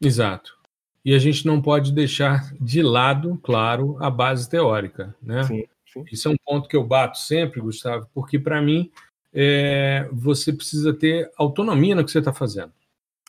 [0.00, 0.57] Exato.
[1.04, 5.42] E a gente não pode deixar de lado, claro, a base teórica, né?
[5.44, 6.04] Sim, sim.
[6.12, 8.90] Isso é um ponto que eu bato sempre, Gustavo, porque para mim
[9.32, 12.72] é, você precisa ter autonomia no que você está fazendo.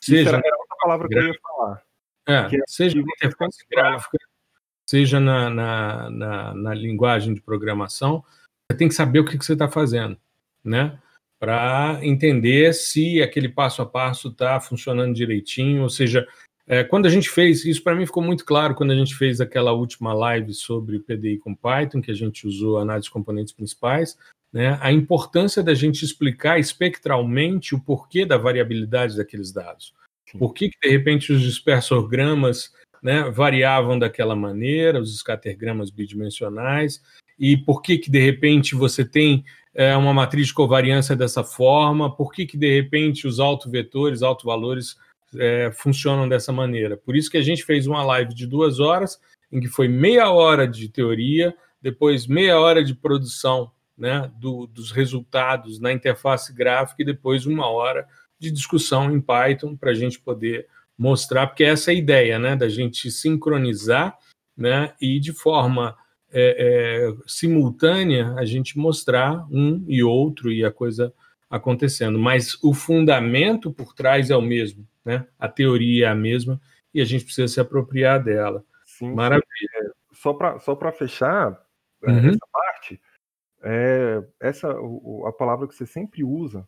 [0.01, 1.83] Seja era outra palavra que eu ia falar.
[2.27, 4.17] É, é seja na interface gráfica,
[4.87, 8.23] seja na, na, na, na, linguagem de programação,
[8.69, 10.17] você tem que saber o que, que você está fazendo
[10.63, 10.99] né?
[11.39, 16.27] Para entender se aquele passo a passo está funcionando direitinho, ou seja,
[16.69, 19.41] é, quando a gente fez, isso para mim ficou muito claro quando a gente fez
[19.41, 24.15] aquela última live sobre PDI com Python, que a gente usou análise de componentes principais,
[24.53, 29.95] né, a importância da gente explicar espectralmente o porquê da variabilidade daqueles dados.
[30.37, 32.71] Por que, que de repente, os dispersogramas
[33.01, 37.01] né, variavam daquela maneira, os escatergramas bidimensionais,
[37.39, 42.15] e por que, que de repente você tem é, uma matriz de covariância dessa forma,
[42.15, 44.97] por que, que de repente os autovetores, autovalores
[45.37, 46.97] é, funcionam dessa maneira.
[46.97, 49.19] Por isso que a gente fez uma live de duas horas,
[49.51, 54.91] em que foi meia hora de teoria, depois meia hora de produção né, do, dos
[54.91, 58.07] resultados na interface gráfica e depois uma hora
[58.39, 60.67] de discussão em Python para a gente poder
[60.97, 64.17] mostrar, porque essa é a ideia, né, da gente sincronizar,
[64.55, 65.95] né, e de forma
[66.31, 71.13] é, é, simultânea a gente mostrar um e outro e a coisa
[71.49, 72.19] acontecendo.
[72.19, 75.27] Mas o fundamento por trás é o mesmo, né?
[75.37, 76.59] A teoria é a mesma
[76.93, 78.63] e a gente precisa se apropriar dela.
[78.85, 79.45] Sim, Maravilha.
[79.75, 81.59] É, só para só fechar
[82.03, 82.29] é, uhum.
[82.29, 83.01] essa parte,
[83.61, 84.69] é, essa
[85.25, 86.67] a palavra que você sempre usa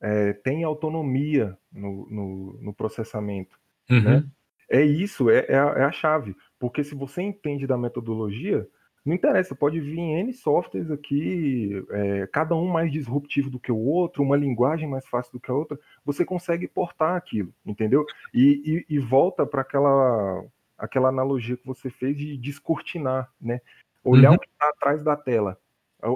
[0.00, 3.58] é, tem autonomia no, no, no processamento.
[3.88, 3.96] Né?
[3.96, 4.04] Uhum.
[4.04, 4.30] Né?
[4.68, 6.34] É isso, é, é a, é, a, chave.
[6.58, 8.66] Porque se você entende da metodologia,
[9.04, 13.76] não interessa, pode vir N softwares aqui, é, cada um mais disruptivo do que o
[13.76, 18.06] outro, uma linguagem mais fácil do que a outra, você consegue portar aquilo, entendeu?
[18.32, 20.42] E, e, e volta para aquela,
[20.78, 23.60] aquela analogia que você fez de descortinar, né?
[24.02, 24.36] Olhar uhum.
[24.36, 25.58] o que está atrás da tela.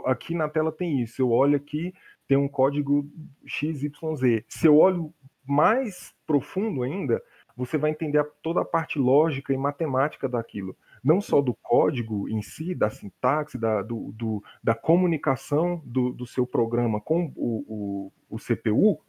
[0.07, 1.93] Aqui na tela tem isso, eu olho aqui,
[2.27, 3.07] tem um código
[3.47, 4.45] XYZ.
[4.49, 5.13] Se eu olho
[5.47, 7.23] mais profundo ainda,
[7.55, 12.43] você vai entender toda a parte lógica e matemática daquilo não só do código em
[12.43, 18.13] si, da sintaxe, da, do, do, da comunicação do, do, seu programa com o, o,
[18.29, 19.01] o CPU,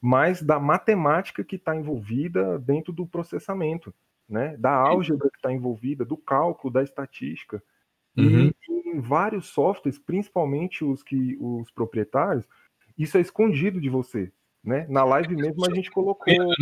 [0.00, 3.92] mas da matemática que está envolvida dentro do processamento,
[4.28, 4.56] né?
[4.56, 7.62] da álgebra que está envolvida, do cálculo, da estatística.
[8.16, 8.50] Uhum.
[8.68, 12.46] E em vários softwares, principalmente os que os proprietários,
[12.96, 14.32] isso é escondido de você.
[14.62, 14.86] Né?
[14.88, 16.32] Na live mesmo a gente colocou.
[16.32, 16.54] Né?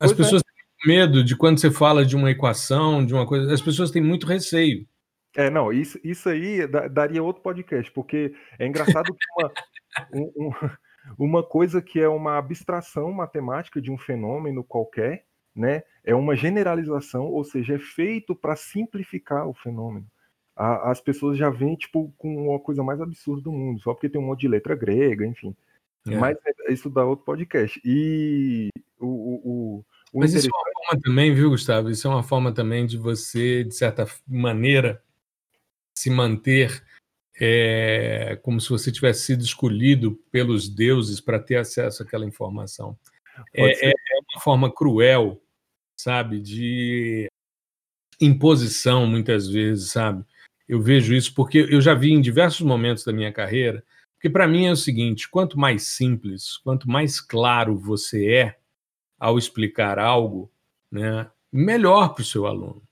[0.00, 0.16] As pois é.
[0.16, 3.90] pessoas é medo de quando você fala de uma equação, de uma coisa, as pessoas
[3.90, 4.86] têm muito receio.
[5.36, 9.52] É, não, isso, isso aí daria outro podcast, porque é engraçado que uma,
[10.14, 10.52] um,
[11.18, 15.24] uma coisa que é uma abstração matemática de um fenômeno qualquer,
[15.54, 20.06] né, é uma generalização, ou seja, é feito para simplificar o fenômeno.
[20.56, 24.08] A, as pessoas já vêm, tipo, com uma coisa mais absurda do mundo, só porque
[24.08, 25.54] tem um monte de letra grega, enfim.
[26.06, 26.16] É.
[26.16, 27.80] Mas é, isso dá outro podcast.
[27.84, 29.84] E o, o, o
[30.14, 31.90] Mas isso é uma forma também, viu, Gustavo?
[31.90, 35.02] Isso é uma forma também de você, de certa maneira,
[35.96, 36.82] se manter
[37.40, 42.98] é, como se você tivesse sido escolhido pelos deuses para ter acesso àquela informação.
[43.54, 43.94] É, é, é,
[44.34, 45.40] uma forma cruel,
[45.96, 47.28] sabe, de
[48.20, 50.24] imposição, muitas vezes, sabe?
[50.68, 53.84] Eu vejo isso porque eu já vi em diversos momentos da minha carreira,
[54.14, 58.58] porque para mim é o seguinte: quanto mais simples, quanto mais claro você é,
[59.18, 60.50] ao explicar algo,
[60.90, 62.82] né, melhor para o seu aluno.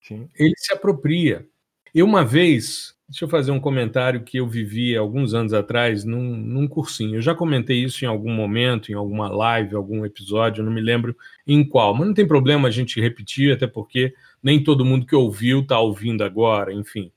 [0.00, 0.28] Sim.
[0.34, 1.46] Ele se apropria.
[1.94, 6.36] Eu, uma vez, deixa eu fazer um comentário que eu vivi alguns anos atrás num,
[6.36, 7.16] num cursinho.
[7.16, 11.16] Eu já comentei isso em algum momento, em alguma live, algum episódio, não me lembro
[11.46, 15.14] em qual, mas não tem problema a gente repetir, até porque nem todo mundo que
[15.14, 17.12] ouviu está ouvindo agora, enfim.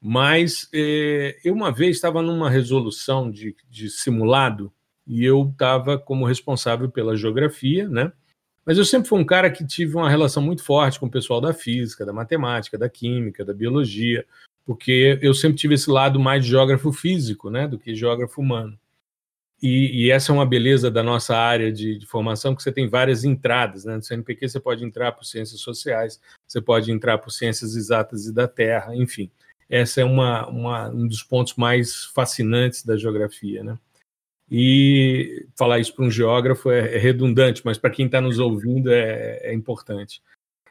[0.00, 4.72] Mas eh, eu, uma vez, estava numa resolução de, de simulado
[5.06, 8.12] e eu estava como responsável pela geografia, né?
[8.64, 11.40] Mas eu sempre fui um cara que tive uma relação muito forte com o pessoal
[11.40, 14.24] da física, da matemática, da química, da biologia,
[14.64, 18.78] porque eu sempre tive esse lado mais geógrafo físico, né, do que geógrafo humano.
[19.62, 22.88] E, e essa é uma beleza da nossa área de, de, formação, que você tem
[22.88, 23.96] várias entradas, né?
[23.96, 28.34] No CNPq você pode entrar por ciências sociais, você pode entrar por ciências exatas e
[28.34, 29.30] da Terra, enfim.
[29.68, 33.78] Essa é uma, uma um dos pontos mais fascinantes da geografia, né?
[34.56, 38.88] E falar isso para um geógrafo é, é redundante, mas para quem está nos ouvindo
[38.88, 40.22] é, é importante.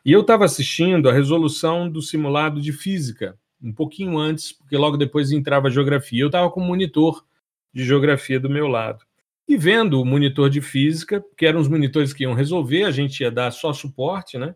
[0.05, 4.95] E eu estava assistindo a resolução do simulado de física, um pouquinho antes, porque logo
[4.95, 6.21] depois entrava a geografia.
[6.21, 7.25] Eu estava com o monitor
[7.73, 9.03] de geografia do meu lado.
[9.49, 13.19] E vendo o monitor de física, que eram os monitores que iam resolver, a gente
[13.19, 14.55] ia dar só suporte, né?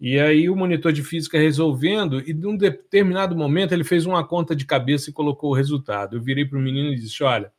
[0.00, 4.56] E aí o monitor de física resolvendo, e num determinado momento ele fez uma conta
[4.56, 6.16] de cabeça e colocou o resultado.
[6.16, 7.52] Eu virei para o menino e disse: Olha,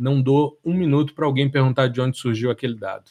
[0.00, 3.10] não dou um minuto para alguém perguntar de onde surgiu aquele dado.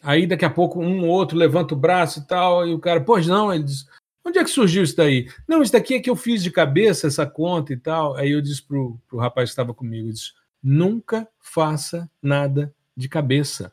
[0.00, 3.00] Aí daqui a pouco um ou outro levanta o braço e tal, e o cara,
[3.00, 3.84] pois não, ele diz,
[4.24, 5.28] onde é que surgiu isso daí?
[5.48, 8.14] Não, isso daqui é que eu fiz de cabeça essa conta e tal.
[8.14, 13.72] Aí eu disse pro, pro rapaz que estava comigo, disse, nunca faça nada de cabeça.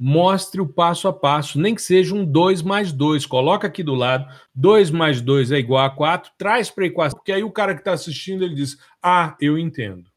[0.00, 3.26] Mostre o passo a passo, nem que seja um 2 mais 2.
[3.26, 7.18] Coloca aqui do lado, 2 mais 2 é igual a 4, traz para a equação,
[7.18, 10.08] porque aí o cara que está assistindo ele diz: Ah, eu entendo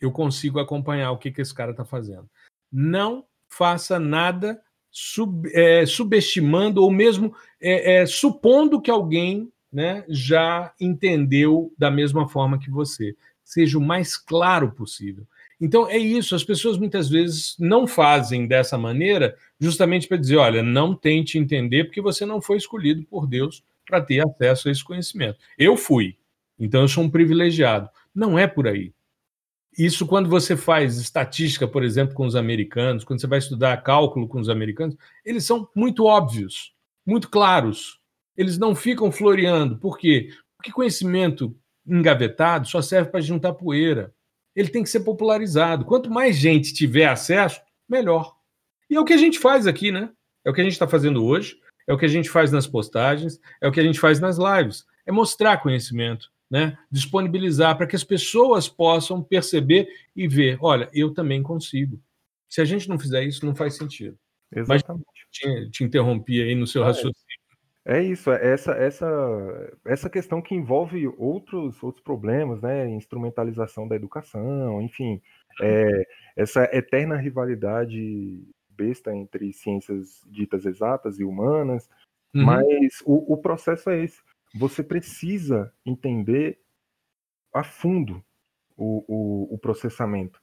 [0.00, 2.28] eu consigo acompanhar o que, que esse cara está fazendo.
[2.70, 10.72] Não faça nada sub, é, subestimando ou mesmo é, é, supondo que alguém né, já
[10.80, 13.14] entendeu da mesma forma que você.
[13.44, 15.26] Seja o mais claro possível.
[15.60, 20.62] Então é isso, as pessoas muitas vezes não fazem dessa maneira justamente para dizer, olha,
[20.62, 24.84] não tente entender porque você não foi escolhido por Deus para ter acesso a esse
[24.84, 25.38] conhecimento.
[25.58, 26.16] Eu fui,
[26.58, 27.88] então eu sou um privilegiado.
[28.14, 28.92] Não é por aí.
[29.78, 34.26] Isso quando você faz estatística, por exemplo, com os americanos, quando você vai estudar cálculo
[34.26, 36.74] com os americanos, eles são muito óbvios,
[37.06, 38.00] muito claros.
[38.36, 39.78] Eles não ficam floreando.
[39.78, 40.30] Por quê?
[40.56, 41.56] Porque conhecimento
[41.86, 44.12] engavetado só serve para juntar poeira.
[44.54, 45.84] Ele tem que ser popularizado.
[45.84, 48.34] Quanto mais gente tiver acesso, melhor.
[48.90, 50.10] E é o que a gente faz aqui, né?
[50.44, 51.56] É o que a gente está fazendo hoje,
[51.86, 54.38] é o que a gente faz nas postagens, é o que a gente faz nas
[54.38, 54.84] lives.
[55.06, 56.78] É mostrar conhecimento, né?
[56.90, 62.00] disponibilizar para que as pessoas possam perceber e ver: olha, eu também consigo.
[62.48, 64.18] Se a gente não fizer isso, não faz sentido.
[64.50, 65.04] Exatamente.
[65.06, 67.14] Mas te, te interrompi aí no seu ah, raciocínio.
[67.84, 72.88] É isso, é essa, essa, essa questão que envolve outros, outros problemas, né?
[72.90, 75.22] Instrumentalização da educação, enfim,
[75.60, 81.88] é, essa eterna rivalidade besta entre ciências ditas exatas e humanas,
[82.34, 82.44] uhum.
[82.44, 84.20] mas o, o processo é esse.
[84.54, 86.60] Você precisa entender
[87.52, 88.24] a fundo
[88.76, 90.40] o, o, o processamento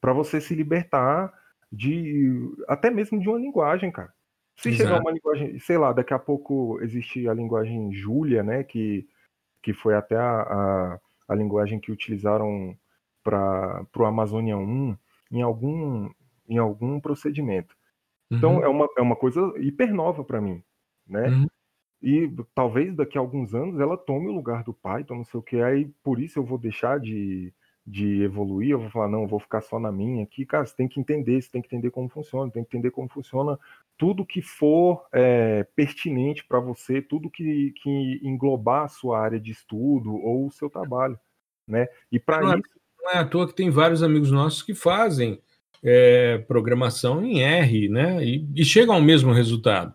[0.00, 1.32] para você se libertar
[1.70, 2.30] de
[2.68, 4.12] até mesmo de uma linguagem, cara.
[4.56, 4.84] Se Exato.
[4.84, 9.06] chegar uma linguagem, sei lá, daqui a pouco existe a linguagem Julia, né, que,
[9.62, 12.76] que foi até a, a, a linguagem que utilizaram
[13.22, 14.96] para o Amazônia 1
[15.32, 16.10] em algum,
[16.48, 17.74] em algum procedimento.
[18.30, 18.64] Então uhum.
[18.64, 20.62] é, uma, é uma coisa hiper nova para mim,
[21.06, 21.28] né?
[21.28, 21.46] Uhum.
[22.04, 25.42] E talvez daqui a alguns anos ela tome o lugar do Python, não sei o
[25.42, 27.50] que, aí por isso eu vou deixar de,
[27.86, 30.44] de evoluir, eu vou falar, não, eu vou ficar só na minha aqui.
[30.44, 33.08] Cara, você tem que entender, você tem que entender como funciona, tem que entender como
[33.08, 33.58] funciona
[33.96, 39.52] tudo que for é, pertinente para você, tudo que, que englobar a sua área de
[39.52, 41.18] estudo ou o seu trabalho,
[41.66, 41.88] né?
[42.12, 42.68] E para é, isso...
[43.00, 45.40] não é à toa que tem vários amigos nossos que fazem
[45.82, 48.22] é, programação em R, né?
[48.22, 49.94] E, e chegam ao mesmo resultado.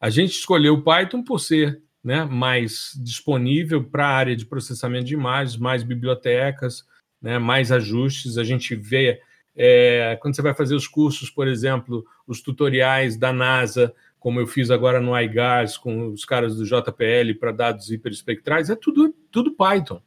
[0.00, 5.06] A gente escolheu o Python por ser né, mais disponível para a área de processamento
[5.06, 6.84] de imagens, mais bibliotecas,
[7.20, 8.38] né, mais ajustes.
[8.38, 9.20] A gente vê
[9.56, 14.46] é, quando você vai fazer os cursos, por exemplo, os tutoriais da NASA, como eu
[14.46, 19.56] fiz agora no iGAS com os caras do JPL para dados hiperespectrais, é tudo, tudo
[19.56, 20.02] Python.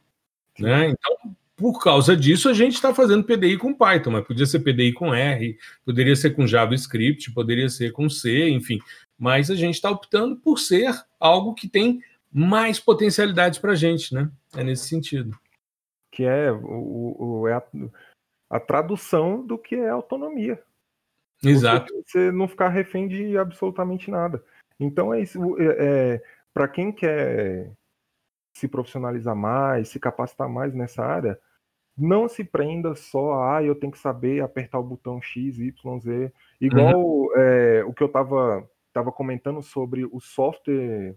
[0.59, 0.89] Né?
[0.89, 4.93] Então, por causa disso, a gente está fazendo PDI com Python, mas podia ser PDI
[4.93, 8.79] com R, poderia ser com JavaScript, poderia ser com C, enfim.
[9.19, 12.01] Mas a gente está optando por ser algo que tem
[12.31, 14.31] mais potencialidades para a gente, né?
[14.55, 15.37] É nesse sentido.
[16.09, 17.63] Que é o, o, é a,
[18.49, 20.61] a tradução do que é autonomia.
[21.43, 21.93] Exato.
[21.93, 24.43] Você, você, não ficar refém de absolutamente nada.
[24.79, 25.39] Então é isso.
[25.59, 25.65] É,
[26.15, 27.71] é Para quem quer
[28.53, 31.39] se profissionalizar mais, se capacitar mais nessa área,
[31.97, 35.99] não se prenda só a ah, eu tenho que saber apertar o botão X, Y,
[35.99, 36.31] Z.
[36.59, 37.29] Igual uhum.
[37.35, 41.15] é, o que eu estava tava comentando sobre o software,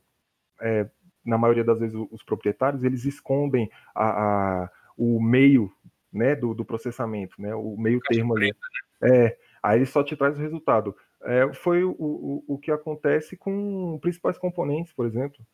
[0.61, 0.89] é,
[1.25, 5.73] na maioria das vezes os proprietários, eles escondem a, a o meio
[6.13, 8.49] né, do, do processamento, né, o meio termo ali.
[8.49, 8.55] Né?
[9.03, 10.95] É, aí ele só te traz o resultado.
[11.25, 15.45] É, foi o, o, o que acontece com principais componentes, por exemplo.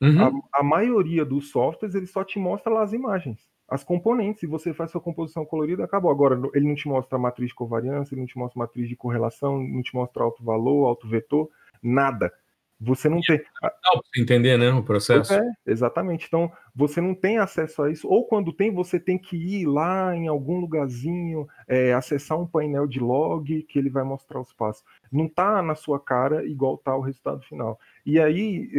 [0.00, 0.42] Uhum.
[0.52, 4.40] A, a, maioria dos softwares ele só te mostra lá as imagens, as componentes.
[4.40, 6.10] Se você faz sua composição colorida, acabou.
[6.10, 8.88] Agora, ele não te mostra a matriz de covariância, ele não te mostra a matriz
[8.88, 11.48] de correlação, não te mostra alto valor, alto vetor,
[11.82, 12.32] nada.
[12.80, 13.40] Você não tem.
[13.60, 13.72] Para
[14.16, 15.34] entender, né, o processo.
[15.34, 16.26] É, exatamente.
[16.28, 20.14] Então, você não tem acesso a isso, ou quando tem, você tem que ir lá
[20.14, 24.84] em algum lugarzinho, é, acessar um painel de log que ele vai mostrar os passos.
[25.10, 27.80] Não está na sua cara igual está o resultado final.
[28.06, 28.70] E aí,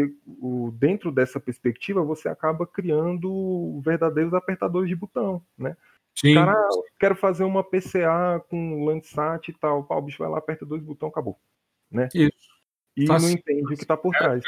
[0.73, 5.75] dentro dessa perspectiva, você acaba criando verdadeiros apertadores de botão, né?
[6.15, 6.35] Sim.
[6.35, 6.55] Cara,
[6.99, 9.83] quero fazer uma PCA com Landsat e tal.
[9.83, 11.37] Pá, o bicho vai lá, aperta dois botões, acabou.
[11.91, 12.07] Né?
[12.13, 12.58] Isso
[12.95, 13.23] e Faz...
[13.23, 14.43] não entende o que está por trás.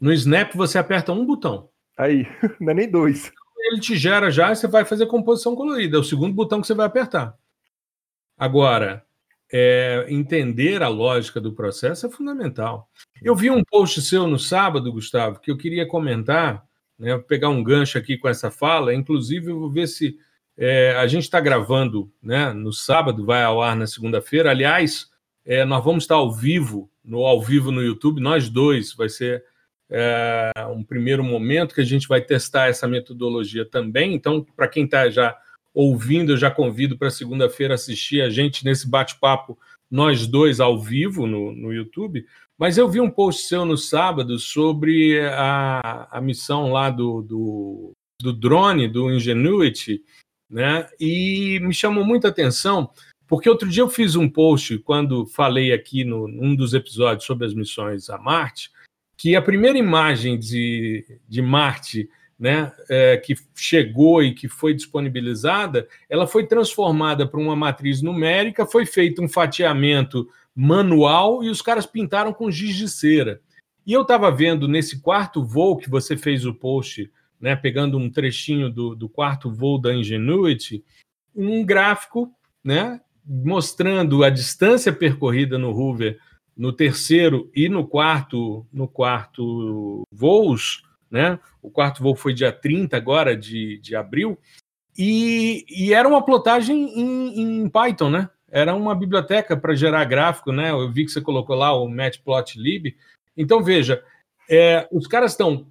[0.00, 1.68] No Snap você aperta um botão.
[1.96, 2.26] Aí,
[2.60, 3.32] não é nem dois.
[3.58, 5.96] Ele te gera já e você vai fazer composição colorida.
[5.96, 7.36] É o segundo botão que você vai apertar.
[8.38, 9.04] Agora,
[9.52, 12.88] é, entender a lógica do processo é fundamental.
[13.22, 16.64] Eu vi um post seu no sábado, Gustavo, que eu queria comentar,
[16.98, 18.94] né, pegar um gancho aqui com essa fala.
[18.94, 20.16] Inclusive, eu vou ver se
[20.56, 24.50] é, a gente está gravando né, no sábado, vai ao ar na segunda-feira.
[24.50, 25.08] Aliás,
[25.44, 28.92] é, nós vamos estar ao vivo, no ao vivo no YouTube, nós dois.
[28.94, 29.42] Vai ser
[29.90, 34.14] é, um primeiro momento que a gente vai testar essa metodologia também.
[34.14, 35.36] Então, para quem está já
[35.74, 39.58] ouvindo, eu já convido para segunda-feira assistir a gente nesse bate-papo,
[39.90, 42.26] nós dois ao vivo no, no YouTube.
[42.58, 47.92] Mas eu vi um post seu no sábado sobre a, a missão lá do, do,
[48.20, 50.02] do drone, do Ingenuity,
[50.50, 50.88] né?
[50.98, 52.90] E me chamou muita atenção
[53.28, 57.46] porque outro dia eu fiz um post quando falei aqui no, num dos episódios sobre
[57.46, 58.72] as missões a Marte,
[59.16, 62.08] que a primeira imagem de, de Marte
[62.38, 68.64] né, é, que chegou e que foi disponibilizada, ela foi transformada para uma matriz numérica,
[68.64, 73.40] foi feito um fatiamento manual e os caras pintaram com giz de cera.
[73.84, 77.10] E eu estava vendo nesse quarto voo que você fez o post,
[77.40, 80.84] né, pegando um trechinho do, do quarto voo da Ingenuity,
[81.34, 86.18] um gráfico né, mostrando a distância percorrida no Hoover
[86.56, 91.38] no terceiro e no quarto no quarto voos, né?
[91.62, 94.38] O quarto voo foi dia 30 agora de, de abril,
[94.98, 98.28] e, e era uma plotagem em, em Python, né?
[98.50, 100.72] Era uma biblioteca para gerar gráfico, né?
[100.72, 102.96] Eu vi que você colocou lá o Matplotlib.
[103.36, 104.02] Então, veja,
[104.50, 105.68] é, os caras estão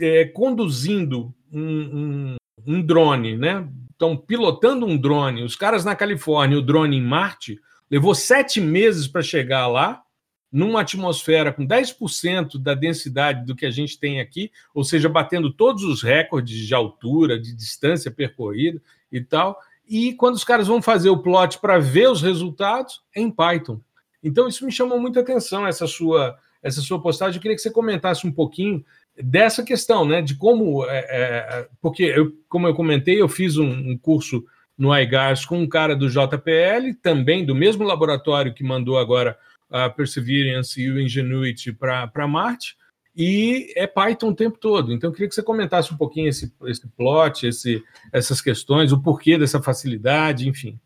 [0.00, 2.36] é, conduzindo um, um,
[2.66, 3.68] um drone, né?
[3.90, 5.42] Estão pilotando um drone.
[5.42, 10.02] Os caras na Califórnia, o drone em Marte, levou sete meses para chegar lá,
[10.50, 15.52] numa atmosfera com 10% da densidade do que a gente tem aqui, ou seja, batendo
[15.52, 18.80] todos os recordes de altura, de distância percorrida
[19.12, 19.60] e tal.
[19.86, 23.80] E quando os caras vão fazer o plot para ver os resultados, é em Python.
[24.22, 27.36] Então, isso me chamou muita atenção, essa sua, essa sua postagem.
[27.36, 28.84] Eu queria que você comentasse um pouquinho
[29.22, 30.22] dessa questão, né?
[30.22, 30.84] De como.
[30.86, 34.44] É, é, porque, eu, como eu comentei, eu fiz um, um curso
[34.76, 39.36] no iGars com um cara do JPL, também do mesmo laboratório que mandou agora
[39.70, 42.76] a Perseverance e o Ingenuity para Marte,
[43.14, 44.92] e é Python o tempo todo.
[44.92, 49.02] Então, eu queria que você comentasse um pouquinho esse, esse plot, esse, essas questões, o
[49.02, 50.78] porquê dessa facilidade, enfim.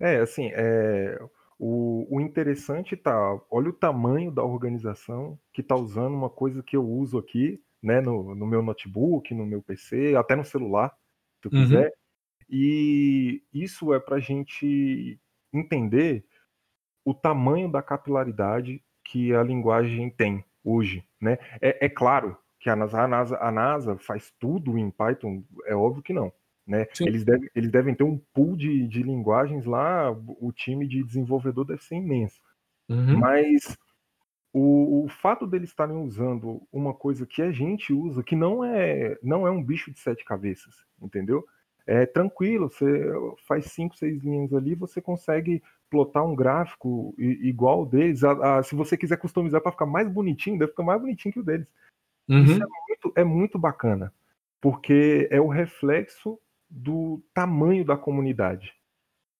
[0.00, 1.18] É, assim, é,
[1.58, 6.76] o, o interessante tá, olha o tamanho da organização que está usando uma coisa que
[6.76, 10.90] eu uso aqui, né, no, no meu notebook, no meu PC, até no celular,
[11.34, 11.62] se tu uhum.
[11.62, 11.92] quiser.
[12.48, 15.18] E isso é para a gente
[15.52, 16.24] entender
[17.04, 21.38] o tamanho da capilaridade que a linguagem tem hoje, né?
[21.60, 25.74] É, é claro que a NASA, a NASA, a NASA faz tudo em Python, é
[25.74, 26.32] óbvio que não.
[26.66, 26.86] Né?
[27.00, 31.64] Eles, devem, eles devem ter um pool de, de linguagens lá, o time de desenvolvedor
[31.66, 32.40] deve ser imenso.
[32.88, 33.18] Uhum.
[33.18, 33.76] Mas
[34.52, 39.18] o, o, fato deles estarem usando uma coisa que a gente usa, que não é,
[39.22, 41.44] não é um bicho de sete cabeças, entendeu?
[41.86, 43.12] É tranquilo, você
[43.46, 48.24] faz cinco, seis linhas ali, você consegue plotar um gráfico igual deles.
[48.24, 51.40] A, a, se você quiser customizar para ficar mais bonitinho, deve ficar mais bonitinho que
[51.40, 51.66] o deles.
[52.26, 52.42] Uhum.
[52.42, 54.10] Isso é muito, é muito bacana,
[54.62, 56.38] porque é o reflexo
[56.74, 58.74] do tamanho da comunidade.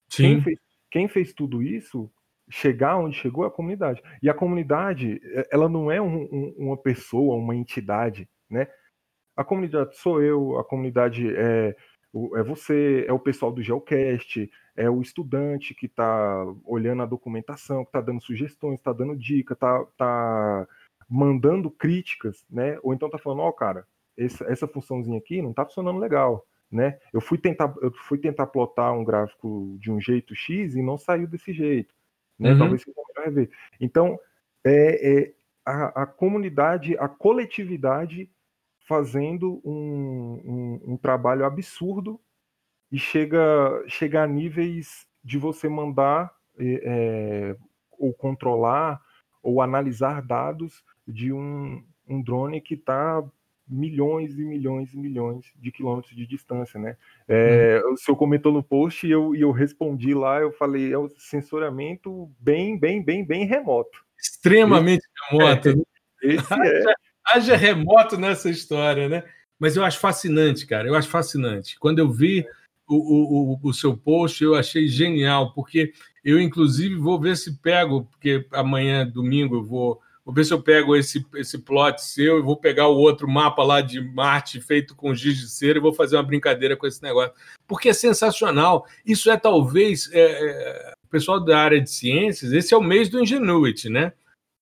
[0.09, 0.23] Sim.
[0.23, 0.59] Quem fez,
[0.91, 2.11] quem fez tudo isso
[2.49, 4.01] chegar onde chegou é a comunidade.
[4.23, 8.69] E a comunidade, é, ela não é um, um, uma pessoa, uma entidade, né?
[9.37, 11.75] A comunidade sou eu, a comunidade é,
[12.37, 17.83] é você, é o pessoal do Geocast, é o estudante que está olhando a documentação,
[17.85, 20.69] que está dando sugestões, está dando dica, está tá
[21.09, 22.79] mandando críticas, né?
[22.85, 23.85] Ou então está falando, ó, oh, cara,
[24.17, 26.99] essa, essa funçãozinha aqui não está funcionando legal né?
[27.13, 30.99] Eu fui tentar, eu fui tentar plotar um gráfico de um jeito X e não
[30.99, 31.95] saiu desse jeito,
[32.39, 32.53] né?
[32.53, 32.59] Uhum.
[32.59, 33.51] Talvez seja melhor rever.
[33.81, 34.19] Então,
[34.65, 35.35] é, é
[35.65, 38.31] a, a, comunidade, a coletividade
[38.87, 42.21] fazendo um, um, um trabalho absurdo
[42.91, 43.41] e chega,
[43.89, 47.57] chega a níveis de você mandar é, é
[47.99, 49.01] ou controlar
[49.43, 53.23] ou analisar dados de um, um drone que está
[53.69, 56.97] milhões e milhões e milhões de quilômetros de distância, né?
[57.27, 57.95] É, hum.
[57.95, 61.09] O senhor comentou no post e eu, e eu respondi lá, eu falei, é um
[61.17, 64.05] sensoramento bem, bem, bem, bem remoto.
[64.19, 65.87] Extremamente esse, remoto.
[66.23, 66.95] É, esse haja, é.
[67.27, 69.25] haja remoto nessa história, né?
[69.59, 71.79] Mas eu acho fascinante, cara, eu acho fascinante.
[71.79, 72.47] Quando eu vi
[72.87, 75.93] o, o, o, seu post, eu achei genial, porque
[76.25, 80.63] eu, inclusive, vou ver se pego, porque amanhã, domingo, eu vou Vou ver se eu
[80.63, 84.97] pego esse, esse plot seu e vou pegar o outro mapa lá de Marte feito
[84.97, 87.35] com giz de cera e vou fazer uma brincadeira com esse negócio.
[87.67, 88.87] Porque é sensacional.
[89.05, 90.11] Isso é talvez.
[90.13, 94.15] É, é, o pessoal da área de ciências, esse é o mês do Ingenuity, né?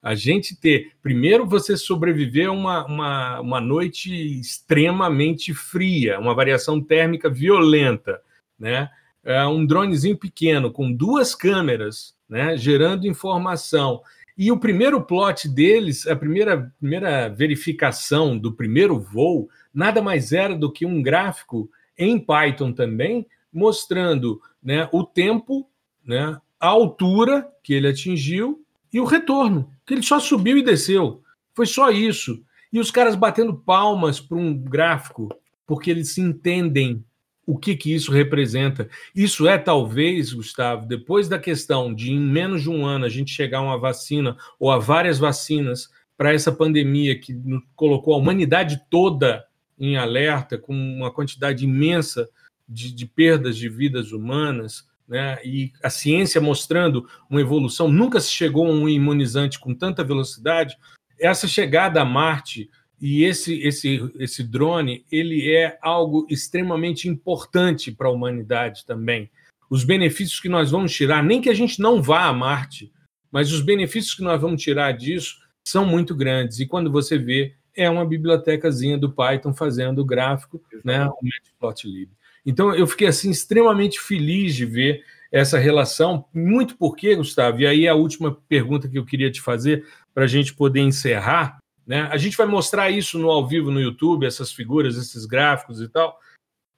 [0.03, 0.91] A gente ter.
[1.01, 8.21] Primeiro, você sobreviver a uma, uma, uma noite extremamente fria, uma variação térmica violenta,
[8.59, 8.91] né?
[9.25, 12.57] É um dronezinho pequeno com duas câmeras, né?
[12.57, 14.03] Gerando informação
[14.43, 20.53] e o primeiro plot deles, a primeira, primeira verificação do primeiro voo, nada mais era
[20.57, 25.71] do que um gráfico em Python também, mostrando né, o tempo,
[26.05, 31.23] né, a altura que ele atingiu e o retorno, que ele só subiu e desceu.
[31.55, 32.43] Foi só isso.
[32.73, 35.29] E os caras batendo palmas para um gráfico,
[35.65, 37.05] porque eles se entendem
[37.47, 38.89] o que, que isso representa.
[39.15, 43.33] Isso é, talvez, Gustavo, depois da questão de em menos de um ano a gente
[43.33, 47.35] chegar a uma vacina ou a várias vacinas para essa pandemia que
[47.75, 49.45] colocou a humanidade toda
[49.79, 52.29] em alerta, com uma quantidade imensa
[52.69, 55.39] de, de perdas de vidas humanas, né?
[55.45, 60.77] e a ciência mostrando uma evolução, nunca se chegou a um imunizante com tanta velocidade.
[61.19, 62.71] Essa chegada a Marte
[63.03, 69.29] e esse, esse, esse drone ele é algo extremamente importante para a humanidade também.
[69.69, 72.93] Os benefícios que nós vamos tirar, nem que a gente não vá a Marte,
[73.29, 76.61] mas os benefícios que nós vamos tirar disso são muito grandes.
[76.61, 82.09] E quando você vê, é uma bibliotecazinha do Python fazendo o gráfico, né, o Matplotlib.
[82.47, 87.89] Então eu fiquei assim extremamente feliz de ver essa relação, muito porque, Gustavo, e aí
[87.89, 89.85] a última pergunta que eu queria te fazer
[90.15, 92.03] para a gente poder encerrar, né?
[92.11, 95.89] A gente vai mostrar isso no ao vivo no YouTube, essas figuras, esses gráficos e
[95.89, 96.19] tal.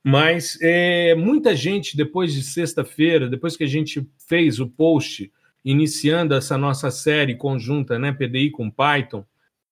[0.02, 5.32] Mas é, muita gente, depois de sexta-feira, depois que a gente fez o post
[5.64, 9.24] iniciando essa nossa série conjunta, né, PDI com Python,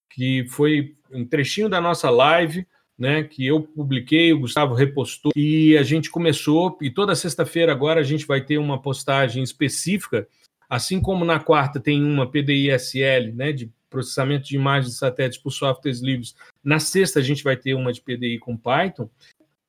[0.09, 2.65] que foi um trechinho da nossa live,
[2.97, 7.99] né, que eu publiquei, o Gustavo repostou, e a gente começou, e toda sexta-feira agora
[7.99, 10.27] a gente vai ter uma postagem específica,
[10.67, 15.39] assim como na quarta tem uma PDI SL, né, de processamento de imagens de satélites
[15.39, 19.09] por softwares livres, na sexta a gente vai ter uma de PDI com Python.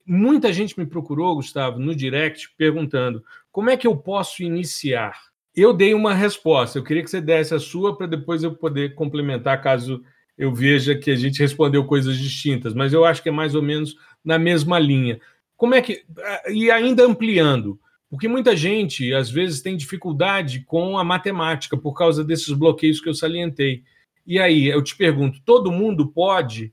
[0.04, 5.14] Muita gente me procurou, Gustavo, no direct, perguntando como é que eu posso iniciar
[5.54, 6.78] eu dei uma resposta.
[6.78, 10.02] Eu queria que você desse a sua para depois eu poder complementar, caso
[10.36, 12.74] eu veja que a gente respondeu coisas distintas.
[12.74, 15.20] Mas eu acho que é mais ou menos na mesma linha.
[15.56, 16.04] Como é que.
[16.48, 17.78] E ainda ampliando,
[18.10, 23.08] porque muita gente, às vezes, tem dificuldade com a matemática por causa desses bloqueios que
[23.08, 23.84] eu salientei.
[24.26, 26.72] E aí, eu te pergunto: todo mundo pode?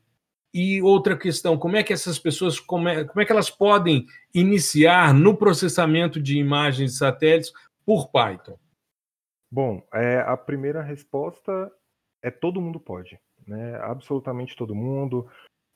[0.53, 4.05] E outra questão, como é que essas pessoas, como é, como é que elas podem
[4.33, 7.53] iniciar no processamento de imagens de satélites
[7.85, 8.57] por Python?
[9.49, 11.71] Bom, é, a primeira resposta
[12.21, 13.77] é todo mundo pode, né?
[13.81, 15.27] Absolutamente todo mundo.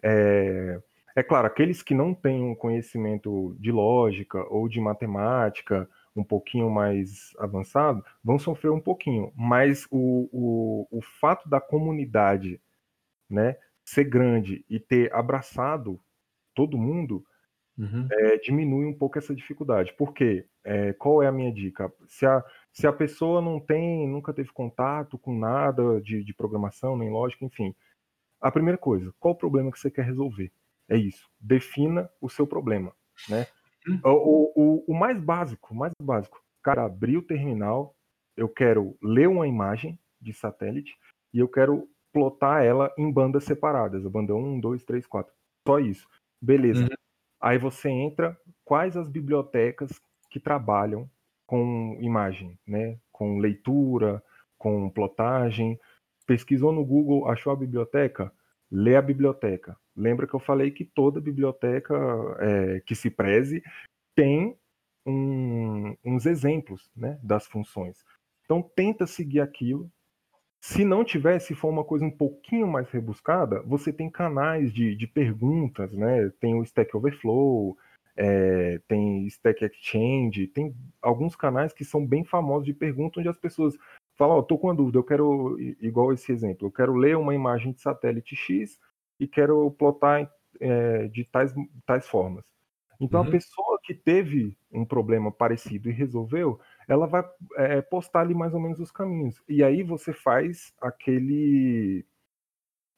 [0.03, 0.79] É,
[1.15, 6.69] é claro, aqueles que não têm um conhecimento de lógica ou de matemática um pouquinho
[6.69, 12.61] mais avançado vão sofrer um pouquinho, mas o, o, o fato da comunidade
[13.29, 15.99] né, ser grande e ter abraçado
[16.53, 17.23] todo mundo
[17.77, 18.07] uhum.
[18.09, 19.93] é, diminui um pouco essa dificuldade.
[19.93, 20.47] Por quê?
[20.63, 21.91] É, qual é a minha dica?
[22.07, 26.97] Se a, se a pessoa não tem, nunca teve contato com nada de, de programação,
[26.97, 27.75] nem lógica, enfim.
[28.41, 30.51] A primeira coisa, qual o problema que você quer resolver?
[30.87, 31.29] É isso.
[31.39, 32.93] Defina o seu problema,
[33.29, 33.47] né?
[33.87, 33.99] Hum.
[34.03, 37.95] O, o, o mais básico, o mais básico, cara, abrir o terminal,
[38.35, 40.95] eu quero ler uma imagem de satélite
[41.33, 45.33] e eu quero plotar ela em bandas separadas, a banda 1, 2, 3, 4.
[45.67, 46.07] Só isso.
[46.41, 46.83] Beleza.
[46.83, 46.89] Uhum.
[47.41, 51.09] Aí você entra, quais as bibliotecas que trabalham
[51.45, 52.97] com imagem, né?
[53.11, 54.21] com leitura,
[54.57, 55.79] com plotagem.
[56.25, 58.31] Pesquisou no Google, achou a biblioteca?
[58.69, 59.77] Lê a biblioteca.
[59.95, 61.95] Lembra que eu falei que toda biblioteca
[62.39, 63.63] é, que se preze
[64.15, 64.57] tem
[65.05, 68.03] um, uns exemplos né, das funções.
[68.43, 69.89] Então tenta seguir aquilo.
[70.59, 74.95] Se não tiver, se for uma coisa um pouquinho mais rebuscada, você tem canais de,
[74.95, 76.31] de perguntas, né?
[76.39, 77.77] Tem o Stack Overflow,
[78.15, 83.37] é, tem Stack Exchange, tem alguns canais que são bem famosos de perguntas onde as
[83.37, 83.77] pessoas
[84.15, 87.17] falam, ó, oh, tô com uma dúvida, eu quero, igual esse exemplo, eu quero ler
[87.17, 88.79] uma imagem de satélite X
[89.19, 91.53] e quero plotar é, de tais,
[91.85, 92.43] tais formas.
[92.99, 93.27] Então uhum.
[93.27, 97.23] a pessoa que teve um problema parecido e resolveu, ela vai
[97.57, 99.41] é, postar ali mais ou menos os caminhos.
[99.47, 102.05] E aí você faz aquele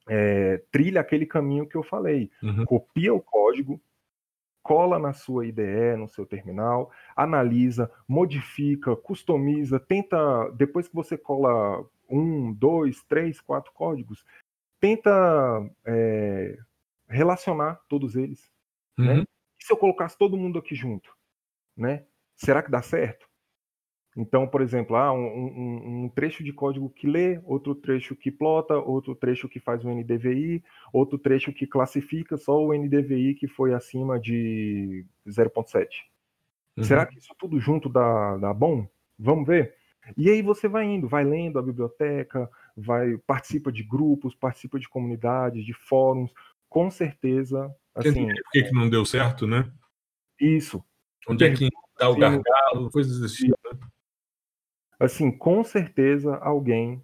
[0.08, 2.30] é, trilha aquele caminho que eu falei.
[2.42, 2.64] Uhum.
[2.64, 3.80] Copia o código,
[4.62, 11.84] cola na sua IDE, no seu terminal, analisa, modifica, customiza, tenta, depois que você cola
[12.08, 14.24] um, dois, três, quatro códigos,
[14.80, 15.10] tenta
[15.84, 16.58] é,
[17.08, 18.50] relacionar todos eles.
[18.96, 19.12] Né?
[19.12, 19.18] Uhum.
[19.18, 19.24] Né?
[19.60, 21.10] E se eu colocasse todo mundo aqui junto,
[21.76, 22.04] né?
[22.36, 23.28] Será que dá certo?
[24.16, 28.32] Então, por exemplo, ah, um, um, um, trecho de código que lê, outro trecho que
[28.32, 30.62] plota, outro trecho que faz o NDVI,
[30.92, 35.86] outro trecho que classifica só o NDVI que foi acima de 0.7.
[36.76, 36.84] Uhum.
[36.84, 38.88] Será que isso tudo junto dá, dá bom?
[39.16, 39.76] Vamos ver?
[40.16, 44.88] E aí você vai indo, vai lendo a biblioteca, vai participa de grupos, participa de
[44.88, 46.32] comunidades, de fóruns,
[46.68, 47.74] com certeza.
[47.94, 49.70] Assim, Por que, que não deu certo, né?
[50.40, 50.84] Isso.
[51.28, 53.48] Onde é que está o gargalo, coisas assim.
[53.48, 53.80] Né?
[55.00, 57.02] Assim, com certeza alguém